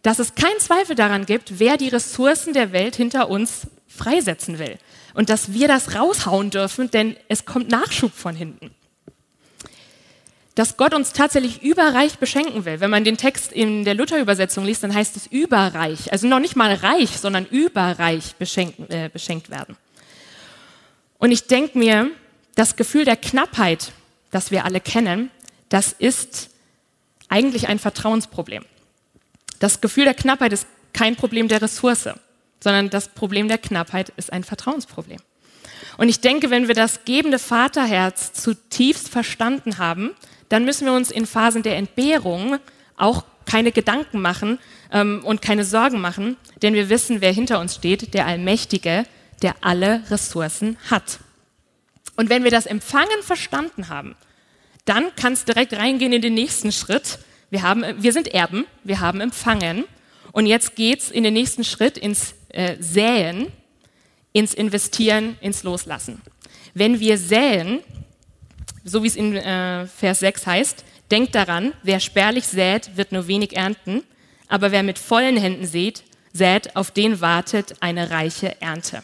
dass 0.00 0.20
es 0.20 0.36
keinen 0.36 0.58
Zweifel 0.58 0.96
daran 0.96 1.26
gibt, 1.26 1.58
wer 1.58 1.76
die 1.76 1.88
Ressourcen 1.88 2.54
der 2.54 2.72
Welt 2.72 2.96
hinter 2.96 3.28
uns 3.28 3.66
freisetzen 3.86 4.58
will. 4.58 4.78
Und 5.12 5.28
dass 5.28 5.52
wir 5.52 5.68
das 5.68 5.94
raushauen 5.94 6.48
dürfen, 6.48 6.90
denn 6.90 7.14
es 7.28 7.44
kommt 7.44 7.70
Nachschub 7.70 8.14
von 8.14 8.34
hinten. 8.34 8.70
Dass 10.56 10.76
Gott 10.76 10.94
uns 10.94 11.12
tatsächlich 11.12 11.62
überreich 11.62 12.18
beschenken 12.18 12.64
will. 12.64 12.80
Wenn 12.80 12.90
man 12.90 13.04
den 13.04 13.16
Text 13.16 13.52
in 13.52 13.84
der 13.84 13.94
Luther-Übersetzung 13.94 14.64
liest, 14.64 14.82
dann 14.82 14.92
heißt 14.92 15.14
es 15.16 15.28
überreich. 15.28 16.10
Also 16.12 16.26
noch 16.26 16.40
nicht 16.40 16.56
mal 16.56 16.74
reich, 16.74 17.10
sondern 17.10 17.46
überreich 17.46 18.34
beschenkt, 18.34 18.90
äh, 18.90 19.08
beschenkt 19.12 19.50
werden. 19.50 19.76
Und 21.18 21.30
ich 21.30 21.46
denke 21.46 21.78
mir, 21.78 22.10
das 22.56 22.74
Gefühl 22.74 23.04
der 23.04 23.16
Knappheit, 23.16 23.92
das 24.32 24.50
wir 24.50 24.64
alle 24.64 24.80
kennen, 24.80 25.30
das 25.68 25.92
ist 25.92 26.50
eigentlich 27.28 27.68
ein 27.68 27.78
Vertrauensproblem. 27.78 28.64
Das 29.58 29.80
Gefühl 29.80 30.04
der 30.04 30.14
Knappheit 30.14 30.52
ist 30.52 30.66
kein 30.92 31.16
Problem 31.16 31.48
der 31.48 31.62
Ressource, 31.62 32.08
sondern 32.60 32.90
das 32.90 33.08
Problem 33.08 33.48
der 33.48 33.58
Knappheit 33.58 34.12
ist 34.16 34.32
ein 34.32 34.44
Vertrauensproblem. 34.44 35.18
Und 35.98 36.08
ich 36.08 36.20
denke, 36.20 36.50
wenn 36.50 36.68
wir 36.68 36.74
das 36.74 37.04
gebende 37.04 37.38
Vaterherz 37.38 38.32
zutiefst 38.32 39.08
verstanden 39.08 39.78
haben, 39.78 40.14
dann 40.48 40.64
müssen 40.64 40.86
wir 40.86 40.92
uns 40.92 41.10
in 41.10 41.26
Phasen 41.26 41.62
der 41.62 41.76
Entbehrung 41.76 42.58
auch 42.96 43.24
keine 43.44 43.72
Gedanken 43.72 44.20
machen 44.20 44.58
ähm, 44.92 45.22
und 45.24 45.42
keine 45.42 45.64
Sorgen 45.64 46.00
machen, 46.00 46.36
denn 46.62 46.74
wir 46.74 46.88
wissen, 46.88 47.20
wer 47.20 47.32
hinter 47.32 47.60
uns 47.60 47.74
steht, 47.74 48.14
der 48.14 48.26
Allmächtige, 48.26 49.06
der 49.42 49.54
alle 49.60 50.02
Ressourcen 50.10 50.76
hat. 50.90 51.20
Und 52.16 52.30
wenn 52.30 52.44
wir 52.44 52.50
das 52.50 52.66
Empfangen 52.66 53.22
verstanden 53.22 53.88
haben, 53.88 54.16
dann 54.84 55.14
kann 55.16 55.32
es 55.32 55.44
direkt 55.44 55.74
reingehen 55.74 56.12
in 56.12 56.22
den 56.22 56.34
nächsten 56.34 56.72
Schritt, 56.72 57.18
wir, 57.50 57.62
haben, 57.62 57.84
wir 57.98 58.12
sind 58.12 58.28
Erben, 58.28 58.66
wir 58.82 59.00
haben 59.00 59.20
empfangen 59.20 59.84
und 60.32 60.46
jetzt 60.46 60.74
geht 60.74 61.00
es 61.00 61.10
in 61.10 61.22
den 61.22 61.34
nächsten 61.34 61.64
Schritt 61.64 61.96
ins 61.96 62.34
äh, 62.48 62.76
Säen, 62.80 63.52
ins 64.32 64.52
Investieren, 64.52 65.36
ins 65.40 65.62
Loslassen. 65.62 66.20
Wenn 66.74 67.00
wir 67.00 67.18
säen, 67.18 67.80
so 68.86 69.02
wie 69.02 69.08
es 69.08 69.16
in 69.16 69.36
äh, 69.36 69.86
Vers 69.86 70.20
6 70.20 70.46
heißt, 70.46 70.84
denkt 71.10 71.34
daran, 71.34 71.72
wer 71.82 72.00
spärlich 72.00 72.46
sät, 72.46 72.96
wird 72.96 73.12
nur 73.12 73.26
wenig 73.26 73.56
ernten, 73.56 74.02
aber 74.48 74.70
wer 74.70 74.82
mit 74.82 74.98
vollen 74.98 75.36
Händen 75.36 75.66
sät, 75.66 76.04
sät, 76.32 76.76
auf 76.76 76.92
den 76.92 77.20
wartet 77.20 77.74
eine 77.80 78.10
reiche 78.10 78.60
Ernte. 78.60 79.02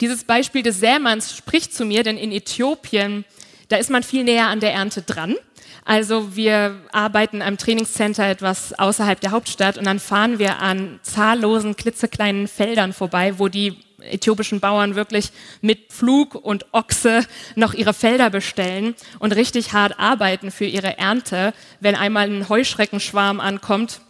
Dieses 0.00 0.24
Beispiel 0.24 0.62
des 0.62 0.80
Sämanns 0.80 1.36
spricht 1.36 1.74
zu 1.74 1.84
mir, 1.84 2.02
denn 2.02 2.18
in 2.18 2.32
Äthiopien, 2.32 3.24
da 3.68 3.76
ist 3.76 3.90
man 3.90 4.02
viel 4.02 4.24
näher 4.24 4.48
an 4.48 4.60
der 4.60 4.72
Ernte 4.72 5.02
dran. 5.02 5.36
Also 5.84 6.34
wir 6.34 6.80
arbeiten 6.92 7.42
am 7.42 7.58
Trainingscenter 7.58 8.28
etwas 8.28 8.72
außerhalb 8.78 9.20
der 9.20 9.30
Hauptstadt 9.30 9.78
und 9.78 9.84
dann 9.84 10.00
fahren 10.00 10.38
wir 10.38 10.58
an 10.58 11.00
zahllosen 11.02 11.76
klitzekleinen 11.76 12.48
Feldern 12.48 12.92
vorbei, 12.92 13.38
wo 13.38 13.48
die 13.48 13.76
äthiopischen 14.00 14.60
Bauern 14.60 14.94
wirklich 14.94 15.30
mit 15.60 15.92
Pflug 15.92 16.34
und 16.34 16.66
Ochse 16.72 17.26
noch 17.54 17.74
ihre 17.74 17.94
Felder 17.94 18.30
bestellen 18.30 18.94
und 19.18 19.34
richtig 19.34 19.72
hart 19.72 19.98
arbeiten 19.98 20.50
für 20.50 20.66
ihre 20.66 20.98
Ernte. 20.98 21.52
Wenn 21.80 21.94
einmal 21.94 22.28
ein 22.28 22.48
Heuschreckenschwarm 22.48 23.40
ankommt, 23.40 24.00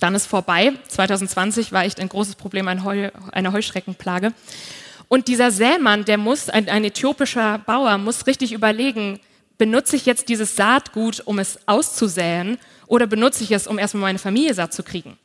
dann 0.00 0.14
ist 0.14 0.26
vorbei. 0.26 0.72
2020 0.88 1.72
war 1.72 1.84
echt 1.84 2.00
ein 2.00 2.08
großes 2.08 2.36
Problem, 2.36 2.68
ein 2.68 2.84
Heu, 2.84 3.10
eine 3.32 3.52
Heuschreckenplage. 3.52 4.32
Und 5.08 5.28
dieser 5.28 5.50
Sämann, 5.50 6.04
der 6.04 6.18
muss, 6.18 6.48
ein, 6.48 6.68
ein 6.68 6.84
äthiopischer 6.84 7.58
Bauer, 7.58 7.96
muss 7.98 8.26
richtig 8.26 8.52
überlegen, 8.52 9.20
benutze 9.58 9.96
ich 9.96 10.06
jetzt 10.06 10.28
dieses 10.28 10.56
Saatgut, 10.56 11.22
um 11.24 11.38
es 11.38 11.58
auszusäen, 11.66 12.58
oder 12.86 13.06
benutze 13.06 13.42
ich 13.42 13.50
es, 13.50 13.66
um 13.66 13.78
erstmal 13.78 14.02
meine 14.02 14.18
Familie 14.18 14.54
satt 14.54 14.72
zu 14.72 14.82
kriegen? 14.82 15.18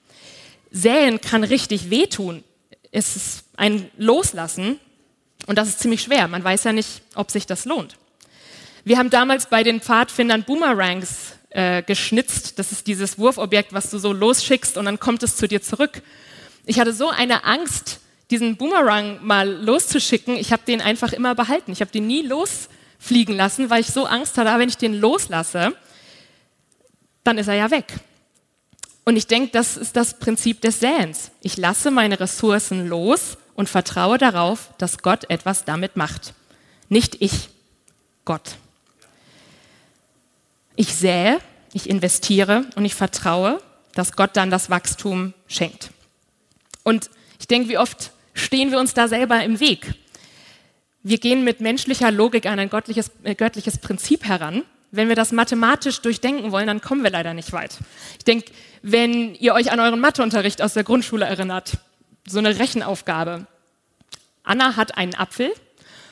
Säen 0.71 1.21
kann 1.21 1.43
richtig 1.43 1.89
wehtun. 1.89 2.43
Es 2.91 3.15
ist 3.15 3.43
ein 3.61 3.89
Loslassen 3.97 4.79
und 5.47 5.57
das 5.57 5.69
ist 5.69 5.79
ziemlich 5.79 6.01
schwer. 6.01 6.27
Man 6.27 6.43
weiß 6.43 6.63
ja 6.65 6.73
nicht, 6.73 7.01
ob 7.15 7.31
sich 7.31 7.45
das 7.45 7.65
lohnt. 7.65 7.95
Wir 8.83 8.97
haben 8.97 9.09
damals 9.09 9.45
bei 9.45 9.63
den 9.63 9.79
Pfadfindern 9.79 10.43
Boomerangs 10.43 11.33
äh, 11.51 11.83
geschnitzt. 11.83 12.59
Das 12.59 12.71
ist 12.71 12.87
dieses 12.87 13.19
Wurfobjekt, 13.19 13.71
was 13.71 13.89
du 13.89 13.99
so 13.99 14.11
losschickst 14.11 14.77
und 14.77 14.85
dann 14.85 14.99
kommt 14.99 15.23
es 15.23 15.37
zu 15.37 15.47
dir 15.47 15.61
zurück. 15.61 16.01
Ich 16.65 16.79
hatte 16.79 16.93
so 16.93 17.09
eine 17.09 17.43
Angst, 17.45 17.99
diesen 18.31 18.57
Boomerang 18.57 19.19
mal 19.25 19.49
loszuschicken. 19.49 20.35
Ich 20.35 20.51
habe 20.51 20.63
den 20.67 20.81
einfach 20.81 21.13
immer 21.13 21.35
behalten. 21.35 21.71
Ich 21.71 21.81
habe 21.81 21.91
den 21.91 22.07
nie 22.07 22.23
losgeschickt 22.23 22.71
fliegen 23.01 23.33
lassen, 23.33 23.69
weil 23.71 23.81
ich 23.81 23.87
so 23.87 24.05
Angst 24.05 24.37
hatte, 24.37 24.57
wenn 24.59 24.69
ich 24.69 24.77
den 24.77 24.93
loslasse, 24.93 25.75
dann 27.23 27.39
ist 27.39 27.47
er 27.47 27.55
ja 27.55 27.71
weg. 27.71 27.95
Und 29.05 29.17
ich 29.17 29.25
denke, 29.25 29.49
das 29.51 29.75
ist 29.75 29.95
das 29.95 30.19
Prinzip 30.19 30.61
des 30.61 30.79
Säens. 30.79 31.31
Ich 31.41 31.57
lasse 31.57 31.89
meine 31.89 32.19
Ressourcen 32.19 32.87
los 32.87 33.37
und 33.61 33.69
vertraue 33.69 34.17
darauf, 34.17 34.69
dass 34.79 35.03
Gott 35.03 35.29
etwas 35.29 35.65
damit 35.65 35.95
macht. 35.95 36.33
Nicht 36.89 37.21
ich, 37.21 37.49
Gott. 38.25 38.55
Ich 40.75 40.95
sähe, 40.95 41.37
ich 41.71 41.87
investiere 41.87 42.65
und 42.75 42.85
ich 42.85 42.95
vertraue, 42.95 43.61
dass 43.93 44.13
Gott 44.13 44.31
dann 44.33 44.49
das 44.49 44.71
Wachstum 44.71 45.35
schenkt. 45.47 45.91
Und 46.81 47.11
ich 47.39 47.45
denke, 47.45 47.69
wie 47.69 47.77
oft 47.77 48.09
stehen 48.33 48.71
wir 48.71 48.79
uns 48.79 48.95
da 48.95 49.07
selber 49.07 49.43
im 49.43 49.59
Weg? 49.59 49.93
Wir 51.03 51.19
gehen 51.19 51.43
mit 51.43 51.61
menschlicher 51.61 52.09
Logik 52.09 52.47
an 52.47 52.57
ein 52.57 52.71
göttliches, 52.71 53.11
äh, 53.21 53.35
göttliches 53.35 53.77
Prinzip 53.77 54.25
heran. 54.25 54.63
Wenn 54.89 55.07
wir 55.07 55.15
das 55.15 55.31
mathematisch 55.31 56.01
durchdenken 56.01 56.51
wollen, 56.51 56.65
dann 56.65 56.81
kommen 56.81 57.03
wir 57.03 57.11
leider 57.11 57.35
nicht 57.35 57.53
weit. 57.53 57.77
Ich 58.17 58.25
denke, 58.25 58.51
wenn 58.81 59.35
ihr 59.35 59.53
euch 59.53 59.71
an 59.71 59.79
euren 59.79 59.99
Matheunterricht 59.99 60.63
aus 60.63 60.73
der 60.73 60.83
Grundschule 60.83 61.25
erinnert, 61.25 61.77
so 62.25 62.39
eine 62.39 62.59
Rechenaufgabe, 62.59 63.47
Anna 64.43 64.75
hat 64.75 64.97
einen 64.97 65.15
Apfel 65.15 65.51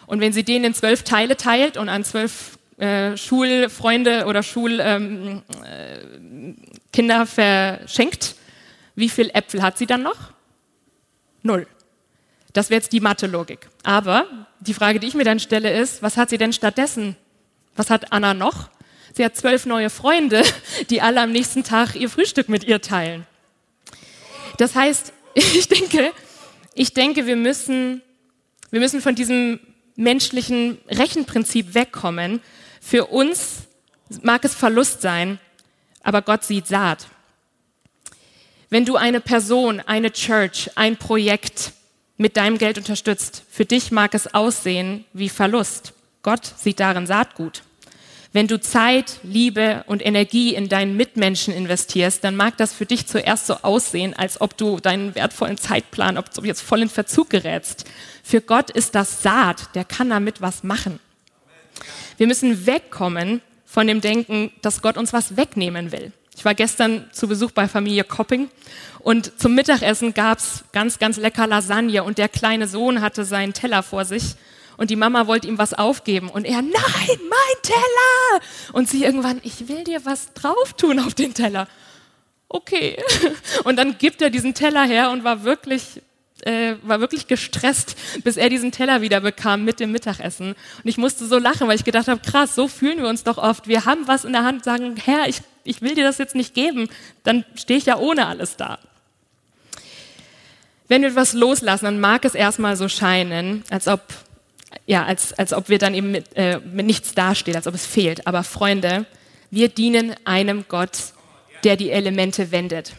und 0.06 0.22
wenn 0.22 0.34
sie 0.34 0.44
den 0.44 0.64
in 0.64 0.74
zwölf 0.74 1.04
Teile 1.04 1.38
teilt 1.38 1.78
und 1.78 1.90
an 1.90 2.04
zwölf 2.04 2.58
äh, 2.78 3.18
Schulfreunde 3.18 4.26
oder 4.26 4.42
Schulkinder 4.44 4.96
ähm, 4.96 6.24
äh, 6.96 7.26
verschenkt, 7.26 8.36
wie 8.96 9.10
viele 9.10 9.34
Äpfel 9.34 9.62
hat 9.62 9.78
sie 9.78 9.86
dann 9.86 10.04
noch? 10.04 10.32
Null. 11.42 11.68
Das 12.54 12.70
wäre 12.70 12.80
jetzt 12.80 12.92
die 12.92 13.00
Mathe-Logik. 13.00 13.70
Aber 13.84 14.26
die 14.60 14.74
Frage, 14.74 15.00
die 15.00 15.08
ich 15.08 15.14
mir 15.14 15.24
dann 15.24 15.40
stelle, 15.40 15.72
ist, 15.72 16.02
was 16.02 16.18
hat 16.18 16.30
sie 16.30 16.38
denn 16.38 16.54
stattdessen? 16.54 17.16
Was 17.76 17.90
hat 17.90 18.12
Anna 18.12 18.34
noch? 18.34 18.70
Sie 19.14 19.24
hat 19.24 19.36
zwölf 19.36 19.66
neue 19.66 19.90
Freunde, 19.90 20.44
die 20.90 21.02
alle 21.02 21.22
am 21.22 21.32
nächsten 21.32 21.64
Tag 21.64 21.96
ihr 21.96 22.10
Frühstück 22.10 22.50
mit 22.50 22.64
ihr 22.64 22.82
teilen. 22.82 23.26
Das 24.58 24.76
heißt, 24.76 25.14
ich 25.34 25.68
denke, 25.68 26.12
ich 26.74 26.94
denke, 26.94 27.26
wir 27.26 27.36
müssen, 27.36 28.02
wir 28.72 28.80
müssen 28.80 29.02
von 29.02 29.16
diesem 29.16 29.60
menschlichen 29.96 30.78
Rechenprinzip 30.88 31.74
wegkommen. 31.74 32.42
Für 32.82 33.06
uns 33.08 33.68
mag 34.22 34.44
es 34.46 34.56
Verlust 34.56 35.02
sein, 35.02 35.40
aber 36.02 36.22
Gott 36.22 36.44
sieht 36.44 36.68
Saat. 36.68 37.08
Wenn 38.70 38.86
du 38.86 38.96
eine 38.96 39.20
Person, 39.20 39.80
eine 39.80 40.12
Church, 40.12 40.70
ein 40.76 40.98
Projekt 40.98 41.74
mit 42.18 42.38
deinem 42.38 42.58
Geld 42.58 42.78
unterstützt, 42.78 43.44
für 43.50 43.66
dich 43.66 43.92
mag 43.92 44.14
es 44.14 44.34
aussehen 44.34 45.06
wie 45.14 45.30
Verlust. 45.30 45.94
Gott 46.22 46.54
sieht 46.58 46.80
darin 46.80 47.08
Saatgut. 47.08 47.64
Wenn 48.32 48.48
du 48.48 48.60
Zeit, 48.60 49.20
Liebe 49.24 49.84
und 49.88 50.06
Energie 50.06 50.54
in 50.54 50.70
deinen 50.70 50.96
Mitmenschen 50.96 51.52
investierst, 51.52 52.24
dann 52.24 52.36
mag 52.36 52.58
das 52.58 52.74
für 52.74 52.86
dich 52.86 53.08
zuerst 53.08 53.48
so 53.48 53.56
aussehen, 53.64 54.14
als 54.14 54.40
ob 54.40 54.56
du 54.56 54.80
deinen 54.80 55.16
wertvollen 55.16 55.58
Zeitplan, 55.58 56.18
ob 56.18 56.32
du 56.32 56.44
jetzt 56.44 56.62
voll 56.62 56.84
in 56.84 56.90
Verzug 56.90 57.32
gerätst. 57.32 57.86
Für 58.24 58.42
Gott 58.42 58.70
ist 58.70 58.94
das 58.94 59.24
Saat, 59.24 59.74
der 59.74 59.84
kann 59.84 60.12
damit 60.12 60.42
was 60.42 60.62
machen. 60.62 61.00
Wir 62.18 62.28
müssen 62.28 62.68
wegkommen 62.68 63.42
von 63.66 63.88
dem 63.88 64.00
Denken, 64.00 64.52
dass 64.62 64.84
Gott 64.84 64.98
uns 64.98 65.12
was 65.12 65.36
wegnehmen 65.36 65.92
will. 65.92 66.12
Ich 66.36 66.46
war 66.46 66.54
gestern 66.54 67.10
zu 67.12 67.28
Besuch 67.28 67.52
bei 67.52 67.68
Familie 67.68 68.04
Copping 68.04 68.48
und 69.00 69.40
zum 69.40 69.56
Mittagessen 69.56 70.14
gab's 70.14 70.64
ganz, 70.72 71.00
ganz 71.00 71.18
lecker 71.18 71.48
Lasagne 71.48 72.04
und 72.04 72.20
der 72.20 72.30
kleine 72.30 72.68
Sohn 72.68 73.02
hatte 73.02 73.26
seinen 73.26 73.54
Teller 73.54 73.82
vor 73.82 74.06
sich 74.06 74.36
und 74.80 74.90
die 74.90 74.96
Mama 74.96 75.28
wollte 75.28 75.48
ihm 75.50 75.58
was 75.58 75.74
aufgeben 75.74 76.30
und 76.30 76.46
er, 76.46 76.62
nein, 76.62 76.72
mein 76.72 77.62
Teller! 77.62 78.42
Und 78.72 78.88
sie 78.88 79.04
irgendwann, 79.04 79.42
ich 79.44 79.68
will 79.68 79.84
dir 79.84 80.06
was 80.06 80.34
drauf 80.34 80.72
tun 80.74 81.00
auf 81.00 81.14
den 81.14 81.34
Teller. 81.34 81.68
Okay. 82.48 82.98
Und 83.64 83.76
dann 83.76 84.00
gibt 84.00 84.24
er 84.24 84.32
diesen 84.32 84.56
Teller 84.56 84.84
her 84.84 85.12
und 85.12 85.24
war 85.24 85.44
wirklich 85.44 86.02
äh, 86.42 86.76
war 86.82 87.00
wirklich 87.00 87.28
gestresst, 87.28 87.96
bis 88.24 88.38
er 88.38 88.50
diesen 88.50 88.72
Teller 88.72 89.02
wieder 89.02 89.20
bekam 89.20 89.66
mit 89.66 89.80
dem 89.80 89.92
Mittagessen. 89.92 90.54
Und 90.54 90.86
ich 90.86 90.98
musste 90.98 91.28
so 91.28 91.38
lachen, 91.38 91.68
weil 91.68 91.76
ich 91.76 91.84
gedacht 91.84 92.08
habe, 92.08 92.22
krass, 92.22 92.56
so 92.56 92.68
fühlen 92.68 93.00
wir 93.00 93.08
uns 93.08 93.24
doch 93.24 93.38
oft. 93.38 93.68
Wir 93.68 93.86
haben 93.86 94.08
was 94.08 94.26
in 94.26 94.34
der 94.34 94.46
Hand, 94.46 94.64
sagen, 94.64 94.96
Herr, 94.96 95.28
ich, 95.28 95.42
ich 95.64 95.84
will 95.84 95.94
dir 95.94 96.06
das 96.06 96.18
jetzt 96.18 96.34
nicht 96.34 96.56
geben. 96.56 96.90
Dann 97.24 97.46
stehe 97.54 97.78
ich 97.78 97.86
ja 97.86 97.98
ohne 97.98 98.26
alles 98.26 98.56
da. 98.56 98.80
Wenn 100.88 101.04
wir 101.04 101.10
etwas 101.10 101.34
loslassen, 101.34 101.86
dann 101.86 102.00
mag 102.00 102.26
es 102.26 102.34
erstmal 102.34 102.78
so 102.78 102.88
scheinen, 102.88 103.64
als 103.70 103.88
ob 103.88 104.02
ja, 104.90 105.06
als, 105.06 105.34
als 105.34 105.54
ob 105.54 105.70
wir 105.70 105.78
dann 105.78 105.94
eben 105.94 106.10
mit, 106.10 106.36
äh, 106.36 106.60
mit 106.60 106.88
nichts 106.88 107.14
dastehen, 107.14 107.56
als 107.56 107.68
ob 107.68 107.76
es 107.76 107.86
fehlt. 107.86 108.26
Aber 108.26 108.44
Freunde, 108.44 109.06
wir 109.52 109.70
dienen 109.70 110.16
einem 110.26 110.66
Gott, 110.68 111.14
der 111.64 111.76
die 111.76 111.92
Elemente 111.92 112.50
wendet. 112.50 112.94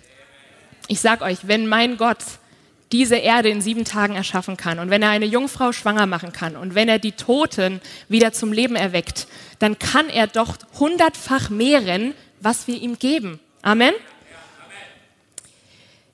Ich 0.87 1.01
sag 1.01 1.21
euch, 1.21 1.49
wenn 1.49 1.67
mein 1.67 1.97
Gott 1.97 2.19
diese 2.93 3.17
Erde 3.17 3.49
in 3.49 3.61
sieben 3.61 3.85
Tagen 3.85 4.15
erschaffen 4.15 4.57
kann 4.57 4.79
und 4.79 4.91
wenn 4.91 5.03
er 5.03 5.11
eine 5.11 5.27
Jungfrau 5.27 5.73
schwanger 5.73 6.07
machen 6.07 6.33
kann 6.33 6.55
und 6.55 6.77
wenn 6.77 6.89
er 6.89 7.01
die 7.01 7.11
Toten 7.11 7.81
wieder 8.09 8.33
zum 8.33 8.53
Leben 8.53 8.77
erweckt, 8.77 9.27
dann 9.59 9.77
kann 9.81 10.09
er 10.09 10.29
doch 10.29 10.59
hundertfach 10.79 11.51
mehren, 11.51 12.15
was 12.41 12.69
wir 12.69 12.81
ihm 12.81 13.01
geben. 13.01 13.41
Amen. 13.63 13.95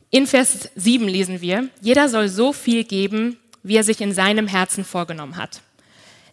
In 0.08 0.26
Vers 0.26 0.70
7 0.74 1.06
lesen 1.06 1.42
wir, 1.42 1.68
jeder 1.82 2.08
soll 2.08 2.30
so 2.30 2.54
viel 2.54 2.84
geben, 2.84 3.36
wie 3.62 3.76
er 3.76 3.84
sich 3.84 4.00
in 4.00 4.14
seinem 4.14 4.46
Herzen 4.46 4.82
vorgenommen 4.82 5.36
hat. 5.36 5.60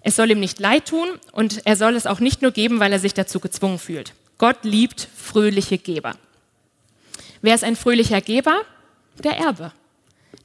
Es 0.03 0.17
soll 0.17 0.31
ihm 0.31 0.39
nicht 0.39 0.59
leid 0.59 0.89
tun 0.89 1.07
und 1.31 1.65
er 1.65 1.77
soll 1.77 1.95
es 1.95 2.05
auch 2.05 2.19
nicht 2.19 2.41
nur 2.41 2.51
geben, 2.51 2.79
weil 2.79 2.91
er 2.91 2.99
sich 2.99 3.13
dazu 3.13 3.39
gezwungen 3.39 3.79
fühlt. 3.79 4.13
Gott 4.37 4.63
liebt 4.63 5.07
fröhliche 5.15 5.77
Geber. 5.77 6.17
Wer 7.41 7.55
ist 7.55 7.63
ein 7.63 7.77
fröhlicher 7.77 8.19
Geber? 8.21 8.61
Der 9.23 9.37
Erbe. 9.37 9.71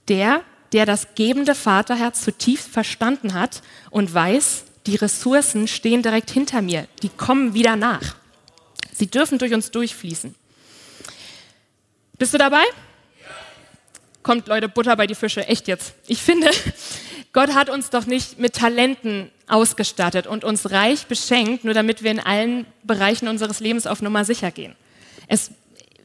Der, 0.06 0.42
der 0.72 0.86
das 0.86 1.08
gebende 1.16 1.56
Vaterherz 1.56 2.22
zutiefst 2.22 2.68
verstanden 2.68 3.34
hat 3.34 3.62
und 3.90 4.14
weiß, 4.14 4.64
die 4.86 4.96
Ressourcen 4.96 5.66
stehen 5.66 6.02
direkt 6.02 6.30
hinter 6.30 6.62
mir, 6.62 6.86
die 7.02 7.08
kommen 7.08 7.52
wieder 7.52 7.76
nach. 7.76 8.16
Sie 8.92 9.08
dürfen 9.08 9.38
durch 9.38 9.52
uns 9.52 9.70
durchfließen. 9.70 10.34
Bist 12.16 12.32
du 12.32 12.38
dabei? 12.38 12.62
kommt 14.28 14.46
Leute 14.46 14.68
Butter 14.68 14.94
bei 14.94 15.06
die 15.06 15.14
Fische, 15.14 15.46
echt 15.46 15.68
jetzt. 15.68 15.94
Ich 16.06 16.20
finde, 16.20 16.50
Gott 17.32 17.54
hat 17.54 17.68
uns 17.70 17.90
doch 17.90 18.06
nicht 18.06 18.38
mit 18.38 18.54
Talenten 18.54 19.30
ausgestattet 19.46 20.26
und 20.26 20.44
uns 20.44 20.70
reich 20.70 21.06
beschenkt, 21.06 21.64
nur 21.64 21.74
damit 21.74 22.02
wir 22.02 22.10
in 22.10 22.20
allen 22.20 22.66
Bereichen 22.84 23.28
unseres 23.28 23.60
Lebens 23.60 23.86
auf 23.86 24.02
Nummer 24.02 24.24
sicher 24.24 24.50
gehen. 24.50 24.74
Es, 25.26 25.50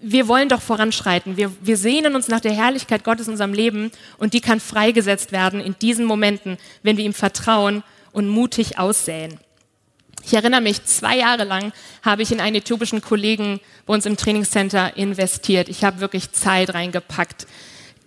wir 0.01 0.27
wollen 0.27 0.49
doch 0.49 0.61
voranschreiten. 0.61 1.37
Wir, 1.37 1.51
wir 1.61 1.77
sehnen 1.77 2.15
uns 2.15 2.27
nach 2.27 2.41
der 2.41 2.53
Herrlichkeit 2.53 3.03
Gottes 3.03 3.27
in 3.27 3.33
unserem 3.33 3.53
Leben 3.53 3.91
und 4.17 4.33
die 4.33 4.41
kann 4.41 4.59
freigesetzt 4.59 5.31
werden 5.31 5.59
in 5.59 5.75
diesen 5.81 6.05
Momenten, 6.05 6.57
wenn 6.83 6.97
wir 6.97 7.05
ihm 7.05 7.13
vertrauen 7.13 7.83
und 8.11 8.27
mutig 8.27 8.77
aussäen. 8.77 9.39
Ich 10.25 10.33
erinnere 10.33 10.61
mich, 10.61 10.85
zwei 10.85 11.17
Jahre 11.17 11.43
lang 11.43 11.73
habe 12.01 12.21
ich 12.21 12.31
in 12.31 12.39
einen 12.39 12.57
äthiopischen 12.57 13.01
Kollegen 13.01 13.59
bei 13.85 13.93
uns 13.93 14.05
im 14.05 14.15
Trainingscenter 14.15 14.95
investiert. 14.95 15.67
Ich 15.67 15.83
habe 15.83 15.99
wirklich 15.99 16.31
Zeit 16.31 16.73
reingepackt. 16.73 17.45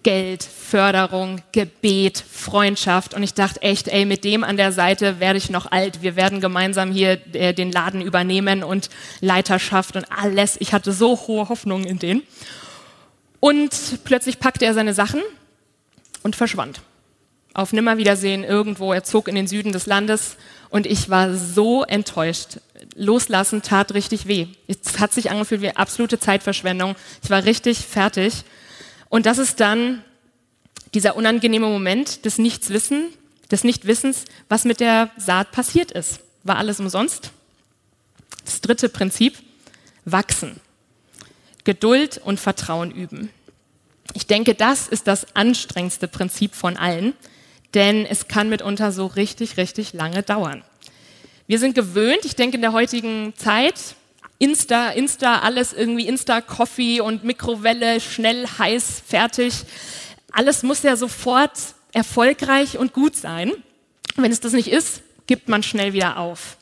Geld, 0.06 0.44
Förderung, 0.44 1.40
Gebet, 1.50 2.22
Freundschaft. 2.30 3.12
Und 3.12 3.24
ich 3.24 3.34
dachte 3.34 3.60
echt, 3.62 3.88
ey, 3.88 4.04
mit 4.04 4.22
dem 4.22 4.44
an 4.44 4.56
der 4.56 4.70
Seite 4.70 5.18
werde 5.18 5.36
ich 5.36 5.50
noch 5.50 5.72
alt. 5.72 6.00
Wir 6.00 6.14
werden 6.14 6.40
gemeinsam 6.40 6.92
hier 6.92 7.18
äh, 7.32 7.52
den 7.52 7.72
Laden 7.72 8.02
übernehmen 8.02 8.62
und 8.62 8.88
Leiterschaft 9.20 9.96
und 9.96 10.04
alles. 10.12 10.58
Ich 10.60 10.72
hatte 10.72 10.92
so 10.92 11.16
hohe 11.26 11.48
Hoffnungen 11.48 11.84
in 11.84 11.98
den. 11.98 12.22
Und 13.40 13.74
plötzlich 14.04 14.38
packte 14.38 14.64
er 14.64 14.74
seine 14.74 14.94
Sachen 14.94 15.22
und 16.22 16.36
verschwand. 16.36 16.82
Auf 17.52 17.72
Nimmerwiedersehen 17.72 18.44
irgendwo. 18.44 18.92
Er 18.92 19.02
zog 19.02 19.26
in 19.26 19.34
den 19.34 19.48
Süden 19.48 19.72
des 19.72 19.86
Landes 19.86 20.36
und 20.70 20.86
ich 20.86 21.10
war 21.10 21.34
so 21.34 21.82
enttäuscht. 21.82 22.60
Loslassen 22.94 23.60
tat 23.60 23.92
richtig 23.92 24.28
weh. 24.28 24.46
Es 24.68 25.00
hat 25.00 25.12
sich 25.12 25.32
angefühlt 25.32 25.62
wie 25.62 25.74
absolute 25.74 26.20
Zeitverschwendung. 26.20 26.94
Ich 27.24 27.30
war 27.30 27.44
richtig 27.44 27.78
fertig. 27.78 28.44
Und 29.08 29.26
das 29.26 29.38
ist 29.38 29.60
dann 29.60 30.02
dieser 30.94 31.16
unangenehme 31.16 31.66
Moment 31.66 32.24
des 32.24 32.38
Nichtswissen, 32.38 33.08
des 33.50 33.64
Nichtwissens, 33.64 34.24
was 34.48 34.64
mit 34.64 34.80
der 34.80 35.10
Saat 35.16 35.52
passiert 35.52 35.92
ist. 35.92 36.20
War 36.42 36.56
alles 36.56 36.80
umsonst? 36.80 37.30
Das 38.44 38.60
dritte 38.60 38.88
Prinzip, 38.88 39.34
wachsen. 40.04 40.60
Geduld 41.64 42.20
und 42.24 42.38
Vertrauen 42.38 42.90
üben. 42.90 43.30
Ich 44.14 44.26
denke, 44.26 44.54
das 44.54 44.86
ist 44.86 45.06
das 45.06 45.34
anstrengendste 45.34 46.08
Prinzip 46.08 46.54
von 46.54 46.76
allen, 46.76 47.12
denn 47.74 48.06
es 48.06 48.28
kann 48.28 48.48
mitunter 48.48 48.92
so 48.92 49.06
richtig, 49.06 49.56
richtig 49.56 49.92
lange 49.92 50.22
dauern. 50.22 50.62
Wir 51.48 51.58
sind 51.58 51.74
gewöhnt, 51.74 52.24
ich 52.24 52.36
denke 52.36 52.56
in 52.56 52.62
der 52.62 52.72
heutigen 52.72 53.34
Zeit, 53.36 53.74
Insta, 54.38 54.90
Insta, 54.90 55.40
alles 55.40 55.72
irgendwie 55.72 56.06
Insta-Coffee 56.06 57.00
und 57.00 57.24
Mikrowelle, 57.24 58.00
schnell, 58.00 58.46
heiß, 58.46 59.02
fertig. 59.06 59.54
Alles 60.30 60.62
muss 60.62 60.82
ja 60.82 60.96
sofort 60.96 61.52
erfolgreich 61.92 62.76
und 62.76 62.92
gut 62.92 63.16
sein. 63.16 63.52
Wenn 64.16 64.32
es 64.32 64.40
das 64.40 64.52
nicht 64.52 64.68
ist, 64.68 65.02
gibt 65.26 65.48
man 65.48 65.62
schnell 65.62 65.92
wieder 65.92 66.18
auf. 66.18 66.58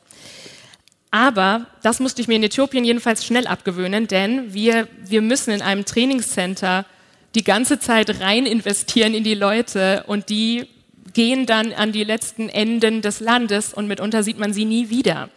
Aber 1.11 1.67
das 1.83 2.01
musste 2.01 2.23
ich 2.23 2.29
mir 2.29 2.37
in 2.37 2.43
Äthiopien 2.43 2.85
jedenfalls 2.85 3.25
schnell 3.25 3.47
abgewöhnen, 3.47 4.09
denn 4.09 4.53
wir, 4.53 4.89
wir 5.05 5.23
müssen 5.23 5.53
in 5.53 5.63
einem 5.63 5.85
Trainingscenter 5.85 6.87
die 7.35 7.45
ganze 7.45 7.79
Zeit 7.79 8.21
rein 8.21 8.47
investieren 8.47 9.15
in 9.15 9.25
die 9.25 9.35
Leute 9.35 10.05
und 10.07 10.29
die 10.29 10.67
gehen 11.13 11.47
dann 11.47 11.73
an 11.73 11.93
die 11.93 12.05
letzten 12.05 12.49
Enden 12.49 13.03
des 13.03 13.21
Landes 13.21 13.75
und 13.75 13.87
mitunter 13.87 14.23
sieht 14.23 14.39
man 14.39 14.53
sie 14.53 14.65
nie 14.65 14.91
wieder. 14.91 15.31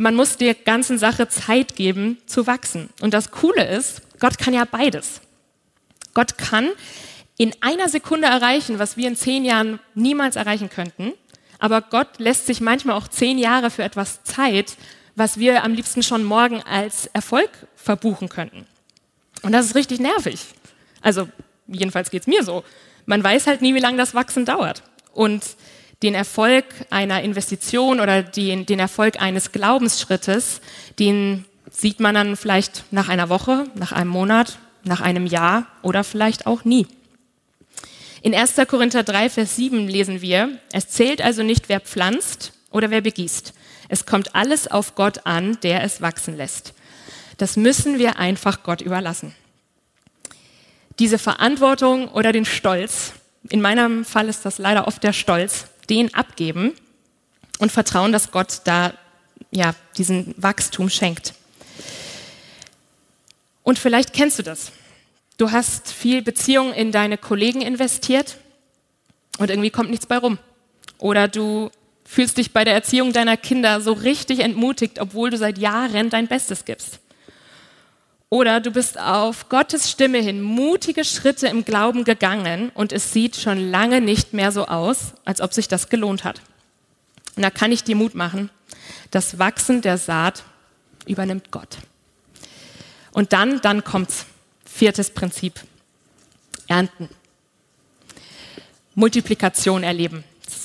Man 0.00 0.14
muss 0.14 0.36
der 0.36 0.54
ganzen 0.54 0.96
Sache 0.96 1.28
Zeit 1.28 1.74
geben, 1.74 2.18
zu 2.24 2.46
wachsen. 2.46 2.88
Und 3.00 3.14
das 3.14 3.32
Coole 3.32 3.66
ist, 3.66 4.00
Gott 4.20 4.38
kann 4.38 4.54
ja 4.54 4.64
beides. 4.64 5.20
Gott 6.14 6.38
kann 6.38 6.70
in 7.36 7.52
einer 7.60 7.88
Sekunde 7.88 8.28
erreichen, 8.28 8.78
was 8.78 8.96
wir 8.96 9.08
in 9.08 9.16
zehn 9.16 9.44
Jahren 9.44 9.80
niemals 9.96 10.36
erreichen 10.36 10.70
könnten. 10.70 11.14
Aber 11.58 11.80
Gott 11.80 12.18
lässt 12.18 12.46
sich 12.46 12.60
manchmal 12.60 12.94
auch 12.94 13.08
zehn 13.08 13.38
Jahre 13.38 13.70
für 13.72 13.82
etwas 13.82 14.22
Zeit, 14.22 14.76
was 15.16 15.38
wir 15.38 15.64
am 15.64 15.74
liebsten 15.74 16.04
schon 16.04 16.22
morgen 16.22 16.62
als 16.62 17.06
Erfolg 17.06 17.50
verbuchen 17.74 18.28
könnten. 18.28 18.66
Und 19.42 19.50
das 19.50 19.66
ist 19.66 19.74
richtig 19.74 19.98
nervig. 19.98 20.46
Also 21.00 21.28
jedenfalls 21.66 22.10
geht 22.10 22.22
es 22.22 22.28
mir 22.28 22.44
so. 22.44 22.62
Man 23.06 23.24
weiß 23.24 23.48
halt 23.48 23.62
nie, 23.62 23.74
wie 23.74 23.80
lange 23.80 23.98
das 23.98 24.14
Wachsen 24.14 24.44
dauert. 24.44 24.84
Und 25.12 25.42
den 26.02 26.14
Erfolg 26.14 26.64
einer 26.90 27.22
Investition 27.22 28.00
oder 28.00 28.22
den, 28.22 28.66
den 28.66 28.78
Erfolg 28.78 29.20
eines 29.20 29.52
Glaubensschrittes, 29.52 30.60
den 30.98 31.44
sieht 31.70 32.00
man 32.00 32.14
dann 32.14 32.36
vielleicht 32.36 32.84
nach 32.90 33.08
einer 33.08 33.28
Woche, 33.28 33.66
nach 33.74 33.92
einem 33.92 34.10
Monat, 34.10 34.58
nach 34.84 35.00
einem 35.00 35.26
Jahr 35.26 35.66
oder 35.82 36.04
vielleicht 36.04 36.46
auch 36.46 36.64
nie. 36.64 36.86
In 38.22 38.34
1. 38.34 38.56
Korinther 38.68 39.02
3, 39.02 39.30
Vers 39.30 39.56
7 39.56 39.86
lesen 39.86 40.20
wir, 40.20 40.58
es 40.72 40.88
zählt 40.88 41.22
also 41.22 41.42
nicht, 41.42 41.68
wer 41.68 41.80
pflanzt 41.80 42.52
oder 42.70 42.90
wer 42.90 43.00
begießt. 43.00 43.52
Es 43.88 44.06
kommt 44.06 44.34
alles 44.34 44.68
auf 44.68 44.94
Gott 44.94 45.26
an, 45.26 45.58
der 45.62 45.82
es 45.82 46.00
wachsen 46.02 46.36
lässt. 46.36 46.74
Das 47.38 47.56
müssen 47.56 47.98
wir 47.98 48.18
einfach 48.18 48.62
Gott 48.62 48.80
überlassen. 48.80 49.34
Diese 50.98 51.18
Verantwortung 51.18 52.08
oder 52.08 52.32
den 52.32 52.44
Stolz, 52.44 53.12
in 53.48 53.60
meinem 53.60 54.04
Fall 54.04 54.28
ist 54.28 54.44
das 54.44 54.58
leider 54.58 54.88
oft 54.88 55.02
der 55.04 55.12
Stolz, 55.12 55.66
den 55.90 56.14
abgeben 56.14 56.74
und 57.58 57.72
vertrauen, 57.72 58.12
dass 58.12 58.30
Gott 58.30 58.60
da 58.64 58.94
ja, 59.50 59.74
diesen 59.96 60.34
Wachstum 60.36 60.90
schenkt. 60.90 61.34
Und 63.62 63.78
vielleicht 63.78 64.12
kennst 64.12 64.38
du 64.38 64.42
das. 64.42 64.72
Du 65.36 65.52
hast 65.52 65.92
viel 65.92 66.22
Beziehung 66.22 66.72
in 66.72 66.90
deine 66.90 67.16
Kollegen 67.18 67.60
investiert 67.60 68.36
und 69.38 69.50
irgendwie 69.50 69.70
kommt 69.70 69.90
nichts 69.90 70.06
bei 70.06 70.18
rum. 70.18 70.38
Oder 70.98 71.28
du 71.28 71.70
fühlst 72.04 72.38
dich 72.38 72.52
bei 72.52 72.64
der 72.64 72.74
Erziehung 72.74 73.12
deiner 73.12 73.36
Kinder 73.36 73.80
so 73.80 73.92
richtig 73.92 74.40
entmutigt, 74.40 74.98
obwohl 75.00 75.30
du 75.30 75.36
seit 75.36 75.58
Jahren 75.58 76.10
dein 76.10 76.26
Bestes 76.26 76.64
gibst. 76.64 77.00
Oder 78.30 78.60
du 78.60 78.70
bist 78.70 79.00
auf 79.00 79.48
Gottes 79.48 79.90
Stimme 79.90 80.18
hin 80.18 80.42
mutige 80.42 81.04
Schritte 81.04 81.48
im 81.48 81.64
Glauben 81.64 82.04
gegangen 82.04 82.70
und 82.74 82.92
es 82.92 83.12
sieht 83.12 83.36
schon 83.36 83.70
lange 83.70 84.02
nicht 84.02 84.34
mehr 84.34 84.52
so 84.52 84.66
aus, 84.66 85.14
als 85.24 85.40
ob 85.40 85.54
sich 85.54 85.66
das 85.68 85.88
gelohnt 85.88 86.24
hat. 86.24 86.42
Und 87.36 87.42
da 87.42 87.50
kann 87.50 87.72
ich 87.72 87.84
dir 87.84 87.96
Mut 87.96 88.14
machen. 88.14 88.50
Das 89.10 89.38
Wachsen 89.38 89.80
der 89.80 89.96
Saat 89.96 90.42
übernimmt 91.06 91.50
Gott. 91.50 91.78
Und 93.12 93.32
dann, 93.32 93.60
dann 93.60 93.82
kommt's. 93.82 94.26
Viertes 94.64 95.10
Prinzip. 95.10 95.60
Ernten. 96.66 97.08
Multiplikation 98.94 99.82
erleben. 99.82 100.24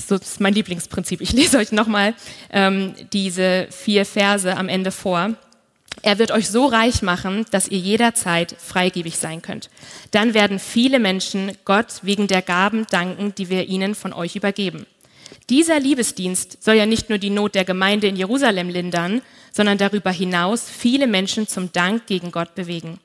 Das 0.09 0.21
ist 0.21 0.39
mein 0.39 0.53
Lieblingsprinzip. 0.53 1.21
Ich 1.21 1.31
lese 1.31 1.57
euch 1.57 1.71
nochmal 1.71 2.13
ähm, 2.51 2.93
diese 3.13 3.67
vier 3.71 4.05
Verse 4.05 4.55
am 4.55 4.67
Ende 4.67 4.91
vor. 4.91 5.35
Er 6.01 6.19
wird 6.19 6.31
euch 6.31 6.49
so 6.49 6.65
reich 6.65 7.01
machen, 7.01 7.45
dass 7.51 7.67
ihr 7.67 7.77
jederzeit 7.77 8.55
freigebig 8.57 9.17
sein 9.17 9.41
könnt. 9.41 9.69
Dann 10.11 10.33
werden 10.33 10.59
viele 10.59 10.99
Menschen 10.99 11.51
Gott 11.65 11.99
wegen 12.01 12.27
der 12.27 12.41
Gaben 12.41 12.85
danken, 12.89 13.33
die 13.35 13.49
wir 13.49 13.67
ihnen 13.67 13.95
von 13.95 14.13
euch 14.13 14.35
übergeben. 14.35 14.85
Dieser 15.49 15.79
Liebesdienst 15.79 16.63
soll 16.63 16.75
ja 16.75 16.85
nicht 16.85 17.09
nur 17.09 17.17
die 17.17 17.29
Not 17.29 17.55
der 17.55 17.65
Gemeinde 17.65 18.07
in 18.07 18.15
Jerusalem 18.15 18.69
lindern, 18.69 19.21
sondern 19.51 19.77
darüber 19.77 20.11
hinaus 20.11 20.69
viele 20.69 21.07
Menschen 21.07 21.47
zum 21.47 21.71
Dank 21.71 22.07
gegen 22.07 22.31
Gott 22.31 22.55
bewegen. 22.55 22.99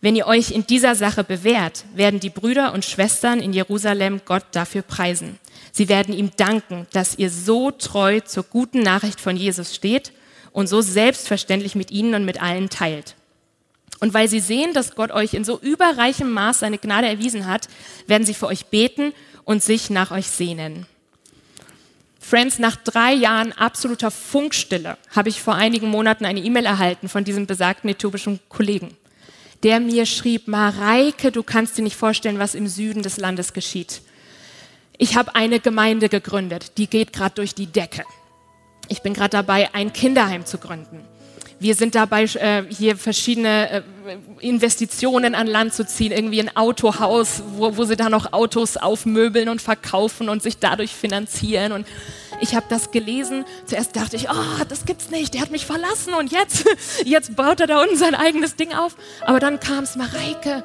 Wenn 0.00 0.14
ihr 0.14 0.28
euch 0.28 0.52
in 0.52 0.66
dieser 0.66 0.94
Sache 0.94 1.24
bewährt, 1.24 1.84
werden 1.94 2.20
die 2.20 2.30
Brüder 2.30 2.72
und 2.72 2.84
Schwestern 2.84 3.40
in 3.40 3.52
Jerusalem 3.52 4.20
Gott 4.24 4.44
dafür 4.52 4.82
preisen. 4.82 5.38
Sie 5.72 5.88
werden 5.88 6.14
ihm 6.14 6.30
danken, 6.36 6.86
dass 6.92 7.18
ihr 7.18 7.30
so 7.30 7.72
treu 7.72 8.20
zur 8.20 8.44
guten 8.44 8.80
Nachricht 8.80 9.20
von 9.20 9.36
Jesus 9.36 9.74
steht 9.74 10.12
und 10.52 10.68
so 10.68 10.80
selbstverständlich 10.80 11.74
mit 11.74 11.90
ihnen 11.90 12.14
und 12.14 12.24
mit 12.24 12.42
allen 12.42 12.68
teilt. 12.68 13.14
Und 14.00 14.14
weil 14.14 14.28
sie 14.28 14.40
sehen, 14.40 14.74
dass 14.74 14.94
Gott 14.94 15.10
euch 15.10 15.34
in 15.34 15.44
so 15.44 15.58
überreichem 15.58 16.30
Maß 16.30 16.60
seine 16.60 16.78
Gnade 16.78 17.08
erwiesen 17.08 17.46
hat, 17.46 17.68
werden 18.06 18.24
sie 18.24 18.34
für 18.34 18.46
euch 18.46 18.66
beten 18.66 19.12
und 19.44 19.62
sich 19.62 19.90
nach 19.90 20.10
euch 20.10 20.28
sehnen. 20.28 20.86
Friends, 22.20 22.58
nach 22.58 22.76
drei 22.76 23.14
Jahren 23.14 23.52
absoluter 23.52 24.10
Funkstille 24.10 24.98
habe 25.16 25.30
ich 25.30 25.40
vor 25.40 25.54
einigen 25.54 25.88
Monaten 25.88 26.26
eine 26.26 26.40
E-Mail 26.40 26.66
erhalten 26.66 27.08
von 27.08 27.24
diesem 27.24 27.46
besagten 27.46 27.88
äthiopischen 27.88 28.38
Kollegen, 28.50 28.96
der 29.62 29.80
mir 29.80 30.04
schrieb, 30.04 30.46
Mareike, 30.46 31.32
du 31.32 31.42
kannst 31.42 31.78
dir 31.78 31.82
nicht 31.82 31.96
vorstellen, 31.96 32.38
was 32.38 32.54
im 32.54 32.68
Süden 32.68 33.02
des 33.02 33.16
Landes 33.16 33.54
geschieht. 33.54 34.02
Ich 34.98 35.16
habe 35.16 35.34
eine 35.34 35.58
Gemeinde 35.58 36.08
gegründet, 36.08 36.72
die 36.76 36.88
geht 36.88 37.12
gerade 37.12 37.36
durch 37.36 37.54
die 37.54 37.66
Decke. 37.66 38.04
Ich 38.88 39.02
bin 39.02 39.14
gerade 39.14 39.30
dabei, 39.30 39.68
ein 39.74 39.92
Kinderheim 39.92 40.46
zu 40.46 40.58
gründen. 40.58 41.04
Wir 41.60 41.74
sind 41.74 41.96
dabei, 41.96 42.22
äh, 42.22 42.62
hier 42.68 42.96
verschiedene 42.96 43.70
äh, 43.70 43.82
Investitionen 44.38 45.34
an 45.34 45.48
Land 45.48 45.74
zu 45.74 45.84
ziehen, 45.84 46.12
irgendwie 46.12 46.40
ein 46.40 46.56
Autohaus, 46.56 47.42
wo, 47.56 47.76
wo 47.76 47.84
sie 47.84 47.96
da 47.96 48.08
noch 48.08 48.32
Autos 48.32 48.76
aufmöbeln 48.76 49.48
und 49.48 49.60
verkaufen 49.60 50.28
und 50.28 50.40
sich 50.40 50.58
dadurch 50.58 50.92
finanzieren. 50.92 51.72
Und 51.72 51.86
ich 52.40 52.54
habe 52.54 52.66
das 52.68 52.92
gelesen. 52.92 53.44
Zuerst 53.66 53.96
dachte 53.96 54.14
ich, 54.14 54.30
oh, 54.30 54.64
das 54.68 54.84
gibt's 54.84 55.10
nicht, 55.10 55.34
der 55.34 55.40
hat 55.40 55.50
mich 55.50 55.66
verlassen 55.66 56.14
und 56.14 56.30
jetzt, 56.30 56.64
jetzt 57.04 57.34
baut 57.34 57.58
er 57.58 57.66
da 57.66 57.82
unten 57.82 57.96
sein 57.96 58.14
eigenes 58.14 58.54
Ding 58.54 58.72
auf. 58.72 58.96
Aber 59.22 59.40
dann 59.40 59.58
kam 59.58 59.82
es, 59.82 59.96
Mareike, 59.96 60.62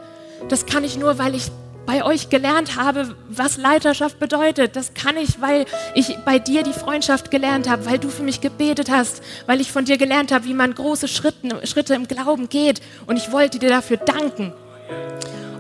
das 0.47 0.67
kann 0.67 0.83
ich 0.83 0.97
nur, 0.97 1.17
weil 1.17 1.33
ich 1.33 1.49
bei 1.85 2.03
euch 2.03 2.29
gelernt 2.29 2.77
habe, 2.77 3.15
was 3.27 3.57
Leiterschaft 3.57 4.19
bedeutet. 4.19 4.75
Das 4.75 4.93
kann 4.93 5.17
ich, 5.17 5.41
weil 5.41 5.65
ich 5.95 6.17
bei 6.25 6.39
dir 6.39 6.63
die 6.63 6.73
Freundschaft 6.73 7.31
gelernt 7.31 7.69
habe, 7.69 7.85
weil 7.85 7.99
du 7.99 8.09
für 8.09 8.23
mich 8.23 8.41
gebetet 8.41 8.89
hast, 8.89 9.21
weil 9.45 9.59
ich 9.61 9.71
von 9.71 9.85
dir 9.85 9.97
gelernt 9.97 10.31
habe, 10.31 10.45
wie 10.45 10.53
man 10.53 10.73
große 10.73 11.07
Schritte, 11.07 11.65
Schritte 11.67 11.93
im 11.93 12.07
Glauben 12.07 12.49
geht. 12.49 12.81
Und 13.05 13.17
ich 13.17 13.31
wollte 13.31 13.59
dir 13.59 13.69
dafür 13.69 13.97
danken. 13.97 14.53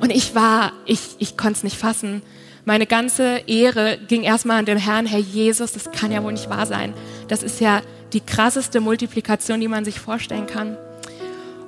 Und 0.01 0.11
ich 0.11 0.35
war, 0.35 0.71
ich, 0.85 0.99
ich 1.19 1.37
konnte 1.37 1.57
es 1.57 1.63
nicht 1.63 1.77
fassen. 1.77 2.21
Meine 2.65 2.87
ganze 2.87 3.41
Ehre 3.47 3.97
ging 4.07 4.23
erstmal 4.23 4.59
an 4.59 4.65
den 4.65 4.77
Herrn, 4.77 5.05
Herr 5.05 5.19
Jesus, 5.19 5.73
das 5.73 5.91
kann 5.91 6.11
ja 6.11 6.23
wohl 6.23 6.31
nicht 6.31 6.49
wahr 6.49 6.65
sein. 6.65 6.93
Das 7.27 7.43
ist 7.43 7.59
ja 7.59 7.81
die 8.13 8.21
krasseste 8.21 8.79
Multiplikation, 8.79 9.59
die 9.59 9.67
man 9.67 9.83
sich 9.83 9.99
vorstellen 9.99 10.47
kann. 10.47 10.77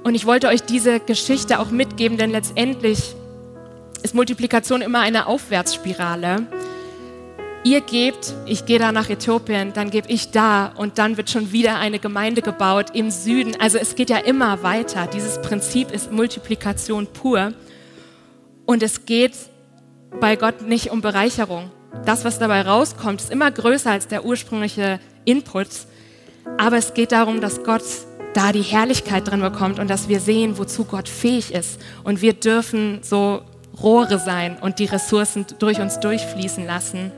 Und 0.03 0.15
ich 0.15 0.25
wollte 0.25 0.47
euch 0.47 0.61
diese 0.61 0.99
Geschichte 0.99 1.59
auch 1.59 1.71
mitgeben, 1.71 2.17
denn 2.17 2.29
letztendlich 2.29 3.15
ist 3.97 4.15
Multiplikation 4.15 4.81
immer 4.81 4.99
eine 4.99 5.27
Aufwärtsspirale. 5.27 6.47
Ihr 7.63 7.81
gebt, 7.81 8.33
ich 8.45 8.65
gehe 8.65 8.77
da 8.77 8.91
nach 8.91 9.09
Äthiopien, 9.09 9.73
dann 9.73 9.89
gebe 9.89 10.07
ich 10.09 10.29
da 10.29 10.67
und 10.67 10.99
dann 10.99 11.17
wird 11.17 11.31
schon 11.31 11.51
wieder 11.51 11.79
eine 11.79 11.97
Gemeinde 11.97 12.43
gebaut 12.43 12.91
im 12.93 13.09
Süden. 13.09 13.55
Also 13.59 13.79
es 13.79 13.95
geht 13.95 14.11
ja 14.11 14.17
immer 14.17 14.61
weiter. 14.61 15.07
Dieses 15.07 15.41
Prinzip 15.41 15.91
ist 15.91 16.11
Multiplikation 16.11 17.07
pur. 17.07 17.53
Und 18.67 18.83
es 18.83 19.05
geht 19.05 19.33
bei 20.19 20.35
Gott 20.35 20.61
nicht 20.61 20.91
um 20.91 21.01
Bereicherung. 21.01 21.71
Das, 22.05 22.23
was 22.23 22.37
dabei 22.37 22.61
rauskommt, 22.61 23.21
ist 23.21 23.31
immer 23.31 23.49
größer 23.49 23.89
als 23.89 24.07
der 24.07 24.25
ursprüngliche 24.25 24.99
Input. 25.23 25.67
Aber 26.57 26.77
es 26.77 26.93
geht 26.93 27.11
darum, 27.11 27.41
dass 27.41 27.63
Gott 27.63 27.83
da 28.33 28.51
die 28.51 28.61
Herrlichkeit 28.61 29.27
drin 29.27 29.39
bekommt 29.39 29.79
und 29.79 29.89
dass 29.89 30.09
wir 30.09 30.19
sehen, 30.19 30.57
wozu 30.57 30.83
Gott 30.85 31.07
fähig 31.07 31.53
ist. 31.53 31.79
Und 32.03 32.21
wir 32.21 32.33
dürfen 32.33 32.99
so 33.01 33.41
Rohre 33.81 34.19
sein 34.19 34.57
und 34.59 34.79
die 34.79 34.85
Ressourcen 34.85 35.45
durch 35.59 35.79
uns 35.79 35.99
durchfließen 35.99 36.65
lassen. 36.65 37.11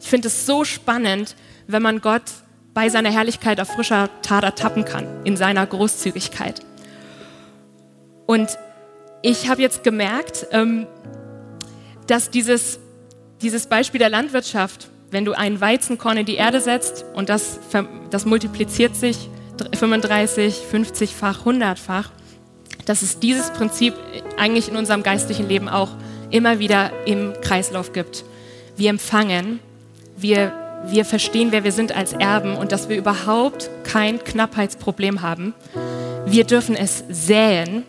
Ich 0.00 0.08
finde 0.08 0.28
es 0.28 0.46
so 0.46 0.64
spannend, 0.64 1.36
wenn 1.66 1.82
man 1.82 2.00
Gott 2.00 2.22
bei 2.74 2.88
seiner 2.88 3.10
Herrlichkeit 3.10 3.60
auf 3.60 3.68
frischer 3.68 4.08
Tat 4.22 4.44
ertappen 4.44 4.84
kann, 4.84 5.06
in 5.24 5.36
seiner 5.36 5.66
Großzügigkeit. 5.66 6.60
Und 8.26 8.58
ich 9.20 9.48
habe 9.48 9.60
jetzt 9.60 9.84
gemerkt, 9.84 10.46
ähm, 10.52 10.86
dass 12.06 12.30
dieses, 12.30 12.80
dieses 13.42 13.66
Beispiel 13.66 13.98
der 13.98 14.08
Landwirtschaft, 14.08 14.88
wenn 15.10 15.24
du 15.24 15.32
einen 15.32 15.60
Weizenkorn 15.60 16.16
in 16.16 16.26
die 16.26 16.36
Erde 16.36 16.60
setzt 16.60 17.04
und 17.14 17.28
das, 17.28 17.60
das 18.10 18.24
multipliziert 18.24 18.96
sich 18.96 19.28
35, 19.74 20.62
50-fach, 20.72 21.44
100-fach, 21.44 22.10
dass 22.84 23.02
es 23.02 23.18
dieses 23.18 23.50
Prinzip 23.50 23.94
eigentlich 24.38 24.68
in 24.68 24.76
unserem 24.76 25.02
geistlichen 25.02 25.48
Leben 25.48 25.68
auch 25.68 25.90
immer 26.30 26.58
wieder 26.58 26.90
im 27.06 27.32
Kreislauf 27.42 27.92
gibt. 27.92 28.24
Wir 28.76 28.90
empfangen, 28.90 29.60
wir, 30.16 30.52
wir 30.86 31.04
verstehen, 31.04 31.48
wer 31.52 31.64
wir 31.64 31.72
sind 31.72 31.94
als 31.94 32.12
Erben 32.12 32.56
und 32.56 32.72
dass 32.72 32.88
wir 32.88 32.96
überhaupt 32.96 33.70
kein 33.84 34.22
Knappheitsproblem 34.22 35.22
haben. 35.22 35.54
Wir 36.26 36.44
dürfen 36.44 36.74
es 36.74 37.04
säen, 37.10 37.84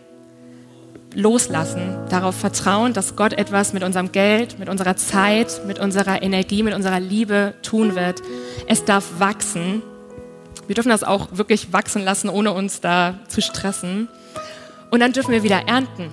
loslassen, 1.14 1.96
darauf 2.10 2.34
vertrauen, 2.34 2.92
dass 2.92 3.16
Gott 3.16 3.32
etwas 3.32 3.72
mit 3.72 3.82
unserem 3.82 4.12
Geld, 4.12 4.58
mit 4.58 4.68
unserer 4.68 4.96
Zeit, 4.96 5.62
mit 5.66 5.78
unserer 5.78 6.22
Energie, 6.22 6.62
mit 6.62 6.74
unserer 6.74 7.00
Liebe 7.00 7.54
tun 7.62 7.94
wird. 7.94 8.20
Es 8.66 8.84
darf 8.84 9.04
wachsen. 9.18 9.82
Wir 10.66 10.74
dürfen 10.74 10.88
das 10.88 11.04
auch 11.04 11.28
wirklich 11.32 11.72
wachsen 11.72 12.02
lassen, 12.02 12.28
ohne 12.28 12.52
uns 12.52 12.80
da 12.80 13.20
zu 13.28 13.40
stressen. 13.40 14.08
Und 14.94 15.00
dann 15.00 15.12
dürfen 15.12 15.32
wir 15.32 15.42
wieder 15.42 15.66
ernten. 15.66 16.12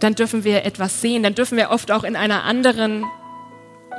Dann 0.00 0.16
dürfen 0.16 0.42
wir 0.42 0.64
etwas 0.64 1.00
sehen. 1.00 1.22
Dann 1.22 1.36
dürfen 1.36 1.56
wir 1.56 1.70
oft 1.70 1.92
auch 1.92 2.02
in 2.02 2.16
einer 2.16 2.42
anderen 2.42 3.04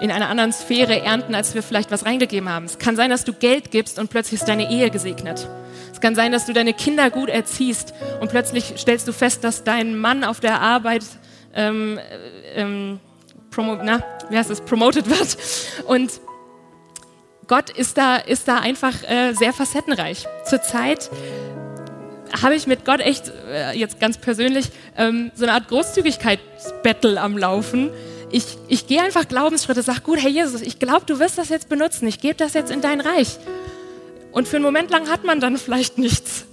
in 0.02 0.12
einer 0.12 0.28
anderen 0.28 0.52
Sphäre 0.52 1.02
ernten, 1.02 1.34
als 1.34 1.56
wir 1.56 1.64
vielleicht 1.64 1.90
was 1.90 2.06
reingegeben 2.06 2.50
haben. 2.50 2.66
Es 2.66 2.78
kann 2.78 2.98
sein, 2.98 3.10
dass 3.10 3.24
du 3.24 3.32
Geld 3.32 3.72
gibst 3.72 3.98
und 3.98 4.10
plötzlich 4.10 4.42
ist 4.42 4.50
deine 4.50 4.70
Ehe 4.70 4.90
gesegnet. 4.90 5.48
Es 5.94 6.02
kann 6.02 6.14
sein, 6.14 6.34
dass 6.34 6.46
du 6.46 6.52
deine 6.52 6.74
Kinder 6.74 7.10
gut 7.10 7.30
erziehst 7.30 7.94
und 8.20 8.30
plötzlich 8.30 8.74
stellst 8.76 9.08
du 9.08 9.14
fest, 9.14 9.46
dass 9.46 9.64
dein 9.64 9.98
Mann 9.98 10.26
auf 10.26 10.42
der 10.42 10.60
Arbeit 10.60 11.06
ähm, 11.54 12.00
ähm, 12.56 13.00
promo, 13.50 13.78
na, 13.82 14.04
wie 14.30 14.38
heißt 14.38 14.50
es, 14.50 14.60
promoted 14.60 15.10
wird. 15.10 15.38
Und 15.88 16.20
Gott 17.48 17.70
ist 17.70 17.98
da, 17.98 18.18
ist 18.18 18.50
da 18.50 18.60
einfach 18.60 18.94
äh, 19.10 19.32
sehr 19.32 19.54
facettenreich. 19.54 20.28
Zurzeit 20.44 21.10
habe 22.42 22.56
ich 22.56 22.68
mit 22.68 22.86
Gott 22.86 23.00
echt, 23.00 23.32
äh, 23.50 23.78
jetzt 23.78 24.00
ganz 24.00 24.18
persönlich, 24.18 24.70
ähm, 24.98 25.32
so 25.36 25.46
eine 25.46 25.54
Art 25.54 25.68
Großzügigkeitsbattle 25.68 27.20
am 27.20 27.38
Laufen. 27.38 27.90
Ich, 28.32 28.58
ich 28.68 28.88
gehe 28.88 29.02
einfach 29.02 29.28
Glaubensschritte, 29.28 29.82
sage, 29.82 30.02
gut, 30.02 30.22
Herr 30.22 30.30
Jesus, 30.30 30.62
ich 30.62 30.80
glaube, 30.80 31.06
du 31.06 31.20
wirst 31.20 31.38
das 31.38 31.50
jetzt 31.50 31.70
benutzen, 31.70 32.08
ich 32.08 32.20
gebe 32.20 32.36
das 32.36 32.54
jetzt 32.54 32.72
in 32.72 32.82
dein 32.82 33.02
Reich. 33.02 33.40
Und 34.32 34.48
für 34.48 34.58
einen 34.58 34.66
Moment 34.66 34.92
lang 34.92 35.10
hat 35.10 35.24
man 35.24 35.40
dann 35.40 35.58
vielleicht 35.58 35.98
nichts. 35.98 36.46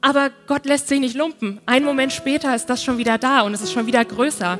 Aber 0.00 0.30
Gott 0.48 0.66
lässt 0.66 0.88
sich 0.88 0.98
nicht 0.98 1.16
lumpen. 1.16 1.60
Ein 1.64 1.84
Moment 1.84 2.12
später 2.12 2.54
ist 2.54 2.66
das 2.66 2.82
schon 2.82 2.98
wieder 2.98 3.18
da 3.18 3.42
und 3.42 3.54
es 3.54 3.62
ist 3.62 3.72
schon 3.72 3.86
wieder 3.86 4.04
größer. 4.04 4.58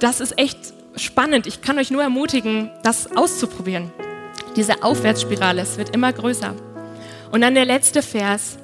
Das 0.00 0.20
ist 0.20 0.36
echt 0.36 0.58
spannend. 0.96 1.46
Ich 1.46 1.62
kann 1.62 1.78
euch 1.78 1.92
nur 1.92 2.02
ermutigen, 2.02 2.70
das 2.82 3.16
auszuprobieren. 3.16 3.92
Diese 4.56 4.82
Aufwärtsspirale, 4.82 5.62
es 5.62 5.78
wird 5.78 5.94
immer 5.94 6.12
größer. 6.12 6.54
Und 7.30 7.40
dann 7.40 7.54
der 7.54 7.64
letzte 7.64 8.02
Vers, 8.02 8.58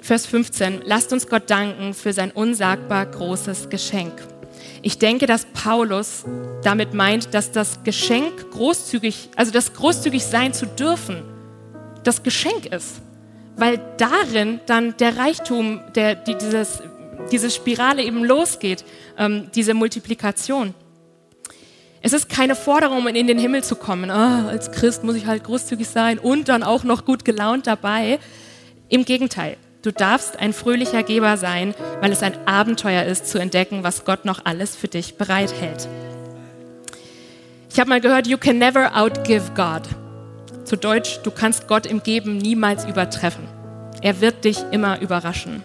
Vers 0.00 0.26
15. 0.26 0.82
Lasst 0.84 1.12
uns 1.12 1.28
Gott 1.28 1.50
danken 1.50 1.92
für 1.92 2.12
sein 2.12 2.30
unsagbar 2.30 3.04
großes 3.06 3.68
Geschenk. 3.68 4.12
Ich 4.80 4.98
denke, 4.98 5.26
dass 5.26 5.44
Paulus 5.44 6.24
damit 6.62 6.94
meint, 6.94 7.34
dass 7.34 7.52
das 7.52 7.84
Geschenk 7.84 8.50
großzügig, 8.50 9.30
also 9.36 9.52
das 9.52 9.74
großzügig 9.74 10.24
sein 10.24 10.54
zu 10.54 10.66
dürfen, 10.66 11.22
das 12.04 12.22
Geschenk 12.22 12.66
ist. 12.66 13.02
Weil 13.56 13.80
darin 13.98 14.60
dann 14.66 14.96
der 14.96 15.18
Reichtum, 15.18 15.80
der, 15.94 16.14
die, 16.14 16.36
dieses, 16.36 16.82
diese 17.30 17.50
Spirale 17.50 18.02
eben 18.02 18.24
losgeht, 18.24 18.84
ähm, 19.18 19.50
diese 19.54 19.74
Multiplikation. 19.74 20.74
Es 22.00 22.12
ist 22.12 22.28
keine 22.28 22.56
Forderung, 22.56 22.98
um 22.98 23.06
in 23.06 23.26
den 23.28 23.38
Himmel 23.38 23.62
zu 23.62 23.76
kommen. 23.76 24.10
Oh, 24.10 24.48
als 24.48 24.72
Christ 24.72 25.04
muss 25.04 25.14
ich 25.14 25.26
halt 25.26 25.44
großzügig 25.44 25.86
sein 25.86 26.18
und 26.18 26.48
dann 26.48 26.62
auch 26.62 26.82
noch 26.82 27.04
gut 27.04 27.24
gelaunt 27.24 27.68
dabei. 27.68 28.18
Im 28.88 29.04
Gegenteil, 29.04 29.56
du 29.82 29.92
darfst 29.92 30.38
ein 30.38 30.52
fröhlicher 30.52 31.02
Geber 31.02 31.36
sein, 31.36 31.74
weil 32.00 32.12
es 32.12 32.22
ein 32.22 32.36
Abenteuer 32.46 33.04
ist, 33.04 33.26
zu 33.26 33.38
entdecken, 33.38 33.82
was 33.82 34.04
Gott 34.04 34.24
noch 34.24 34.44
alles 34.44 34.76
für 34.76 34.88
dich 34.88 35.16
bereithält. 35.16 35.88
Ich 37.70 37.80
habe 37.80 37.90
mal 37.90 38.00
gehört, 38.00 38.26
you 38.26 38.38
can 38.38 38.58
never 38.58 38.96
outgive 38.96 39.52
God. 39.54 39.82
Zu 40.64 40.76
Deutsch, 40.76 41.20
du 41.22 41.30
kannst 41.30 41.68
Gott 41.68 41.86
im 41.86 42.02
Geben 42.02 42.38
niemals 42.38 42.84
übertreffen. 42.84 43.48
Er 44.00 44.20
wird 44.20 44.44
dich 44.44 44.58
immer 44.70 45.00
überraschen. 45.00 45.62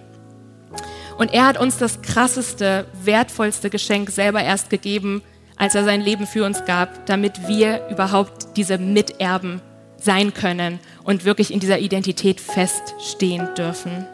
Und 1.18 1.34
er 1.34 1.48
hat 1.48 1.60
uns 1.60 1.78
das 1.78 2.02
krasseste, 2.02 2.86
wertvollste 3.04 3.70
Geschenk 3.70 4.10
selber 4.10 4.42
erst 4.42 4.70
gegeben, 4.70 5.22
als 5.56 5.76
er 5.76 5.84
sein 5.84 6.02
Leben 6.02 6.28
für 6.28 6.46
uns 6.46 6.64
gab, 6.66 7.06
damit 7.08 7.48
wir 7.48 7.88
überhaupt 7.90 8.56
diese 8.56 8.78
Miterben 8.78 9.62
sein 9.98 10.34
können 10.34 10.80
und 11.04 11.26
wirklich 11.26 11.52
in 11.52 11.60
dieser 11.60 11.80
Identität 11.80 12.40
feststehen 12.40 13.50
dürfen. 13.56 14.06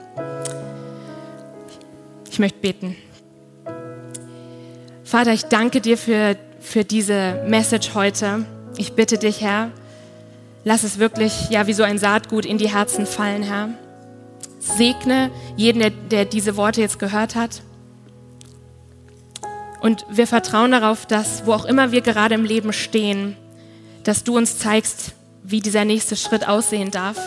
Ich 2.29 2.39
möchte 2.39 2.59
beten. 2.59 2.95
Vater, 5.03 5.33
ich 5.33 5.43
danke 5.43 5.81
dir 5.81 5.97
für, 5.97 6.35
für 6.59 6.83
diese 6.83 7.43
Message 7.47 7.93
heute. 7.93 8.45
Ich 8.77 8.93
bitte 8.93 9.17
dich, 9.17 9.41
Herr, 9.41 9.71
lass 10.63 10.83
es 10.83 10.97
wirklich 10.97 11.49
ja 11.49 11.67
wie 11.67 11.73
so 11.73 11.83
ein 11.83 11.99
Saatgut 11.99 12.45
in 12.45 12.57
die 12.57 12.73
Herzen 12.73 13.05
fallen, 13.05 13.43
Herr. 13.43 13.69
Segne 14.59 15.29
jeden, 15.57 15.79
der, 15.79 15.89
der 15.91 16.25
diese 16.25 16.55
Worte 16.55 16.81
jetzt 16.81 16.97
gehört 16.97 17.35
hat. 17.35 17.61
Und 19.81 20.05
wir 20.09 20.27
vertrauen 20.27 20.71
darauf, 20.71 21.05
dass 21.05 21.45
wo 21.45 21.53
auch 21.53 21.65
immer 21.65 21.91
wir 21.91 22.01
gerade 22.01 22.33
im 22.35 22.45
Leben 22.45 22.71
stehen, 22.71 23.35
dass 24.05 24.23
du 24.23 24.37
uns 24.37 24.57
zeigst, 24.57 25.13
wie 25.43 25.59
dieser 25.59 25.85
nächste 25.85 26.15
Schritt 26.15 26.47
aussehen 26.47 26.91
darf. 26.91 27.17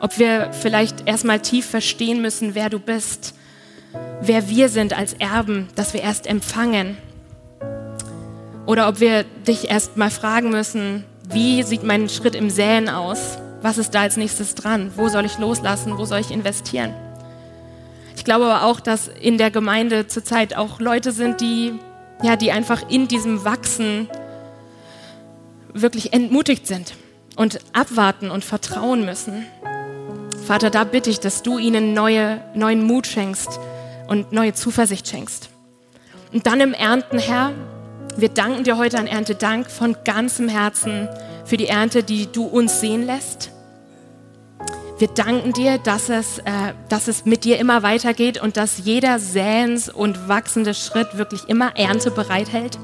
Ob 0.00 0.18
wir 0.18 0.52
vielleicht 0.52 1.06
erstmal 1.06 1.40
tief 1.40 1.66
verstehen 1.66 2.22
müssen, 2.22 2.54
wer 2.54 2.70
du 2.70 2.78
bist, 2.78 3.34
wer 4.20 4.48
wir 4.48 4.68
sind 4.68 4.96
als 4.96 5.14
Erben, 5.14 5.68
dass 5.74 5.92
wir 5.92 6.02
erst 6.02 6.26
empfangen. 6.26 6.96
Oder 8.66 8.88
ob 8.88 9.00
wir 9.00 9.24
dich 9.46 9.70
erst 9.70 9.96
mal 9.96 10.10
fragen 10.10 10.50
müssen, 10.50 11.04
wie 11.30 11.62
sieht 11.62 11.82
mein 11.82 12.08
Schritt 12.08 12.34
im 12.34 12.50
Säen 12.50 12.88
aus? 12.88 13.38
Was 13.62 13.78
ist 13.78 13.94
da 13.94 14.02
als 14.02 14.16
nächstes 14.16 14.54
dran? 14.54 14.92
Wo 14.96 15.08
soll 15.08 15.24
ich 15.24 15.38
loslassen? 15.38 15.98
Wo 15.98 16.04
soll 16.04 16.20
ich 16.20 16.30
investieren? 16.30 16.94
Ich 18.16 18.24
glaube 18.24 18.46
aber 18.46 18.64
auch, 18.64 18.80
dass 18.80 19.08
in 19.08 19.38
der 19.38 19.50
Gemeinde 19.50 20.06
zurzeit 20.06 20.56
auch 20.56 20.80
Leute 20.80 21.12
sind, 21.12 21.40
die 21.40 21.74
ja, 22.22 22.36
die 22.36 22.50
einfach 22.50 22.88
in 22.88 23.08
diesem 23.08 23.44
Wachsen 23.44 24.08
wirklich 25.74 26.14
entmutigt 26.14 26.66
sind 26.66 26.94
und 27.36 27.60
abwarten 27.72 28.30
und 28.30 28.44
vertrauen 28.44 29.04
müssen. 29.04 29.46
Vater, 30.46 30.70
da 30.70 30.84
bitte 30.84 31.10
ich, 31.10 31.20
dass 31.20 31.42
du 31.42 31.58
ihnen 31.58 31.94
neue, 31.94 32.40
neuen 32.54 32.82
Mut 32.82 33.06
schenkst 33.06 33.60
und 34.08 34.32
neue 34.32 34.54
Zuversicht 34.54 35.06
schenkst. 35.06 35.50
Und 36.32 36.46
dann 36.46 36.60
im 36.60 36.72
Ernten, 36.72 37.18
Herr, 37.18 37.52
wir 38.16 38.28
danken 38.28 38.64
dir 38.64 38.78
heute 38.78 38.98
an 38.98 39.06
Erntedank 39.06 39.70
von 39.70 39.96
ganzem 40.04 40.48
Herzen 40.48 41.08
für 41.44 41.56
die 41.56 41.68
Ernte, 41.68 42.02
die 42.02 42.30
du 42.32 42.44
uns 42.44 42.80
sehen 42.80 43.06
lässt 43.06 43.50
wir 44.98 45.08
danken 45.08 45.52
dir, 45.52 45.76
dass 45.76 46.08
es, 46.08 46.38
äh, 46.38 46.72
dass 46.88 47.06
es 47.06 47.26
mit 47.26 47.44
dir 47.44 47.58
immer 47.58 47.82
weitergeht 47.82 48.40
und 48.40 48.56
dass 48.56 48.78
jeder 48.78 49.18
säens- 49.18 49.90
und 49.90 50.26
wachsende 50.26 50.72
Schritt 50.72 51.18
wirklich 51.18 51.48
immer 51.48 51.76
Ernte 51.76 52.10
bereithält. 52.10 52.78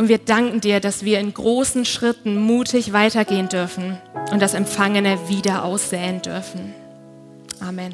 Und 0.00 0.08
wir 0.08 0.16
danken 0.16 0.62
dir, 0.62 0.80
dass 0.80 1.04
wir 1.04 1.20
in 1.20 1.34
großen 1.34 1.84
Schritten 1.84 2.38
mutig 2.38 2.94
weitergehen 2.94 3.50
dürfen 3.50 3.98
und 4.32 4.40
das 4.40 4.54
Empfangene 4.54 5.28
wieder 5.28 5.62
aussäen 5.62 6.22
dürfen. 6.22 6.72
Amen. 7.60 7.92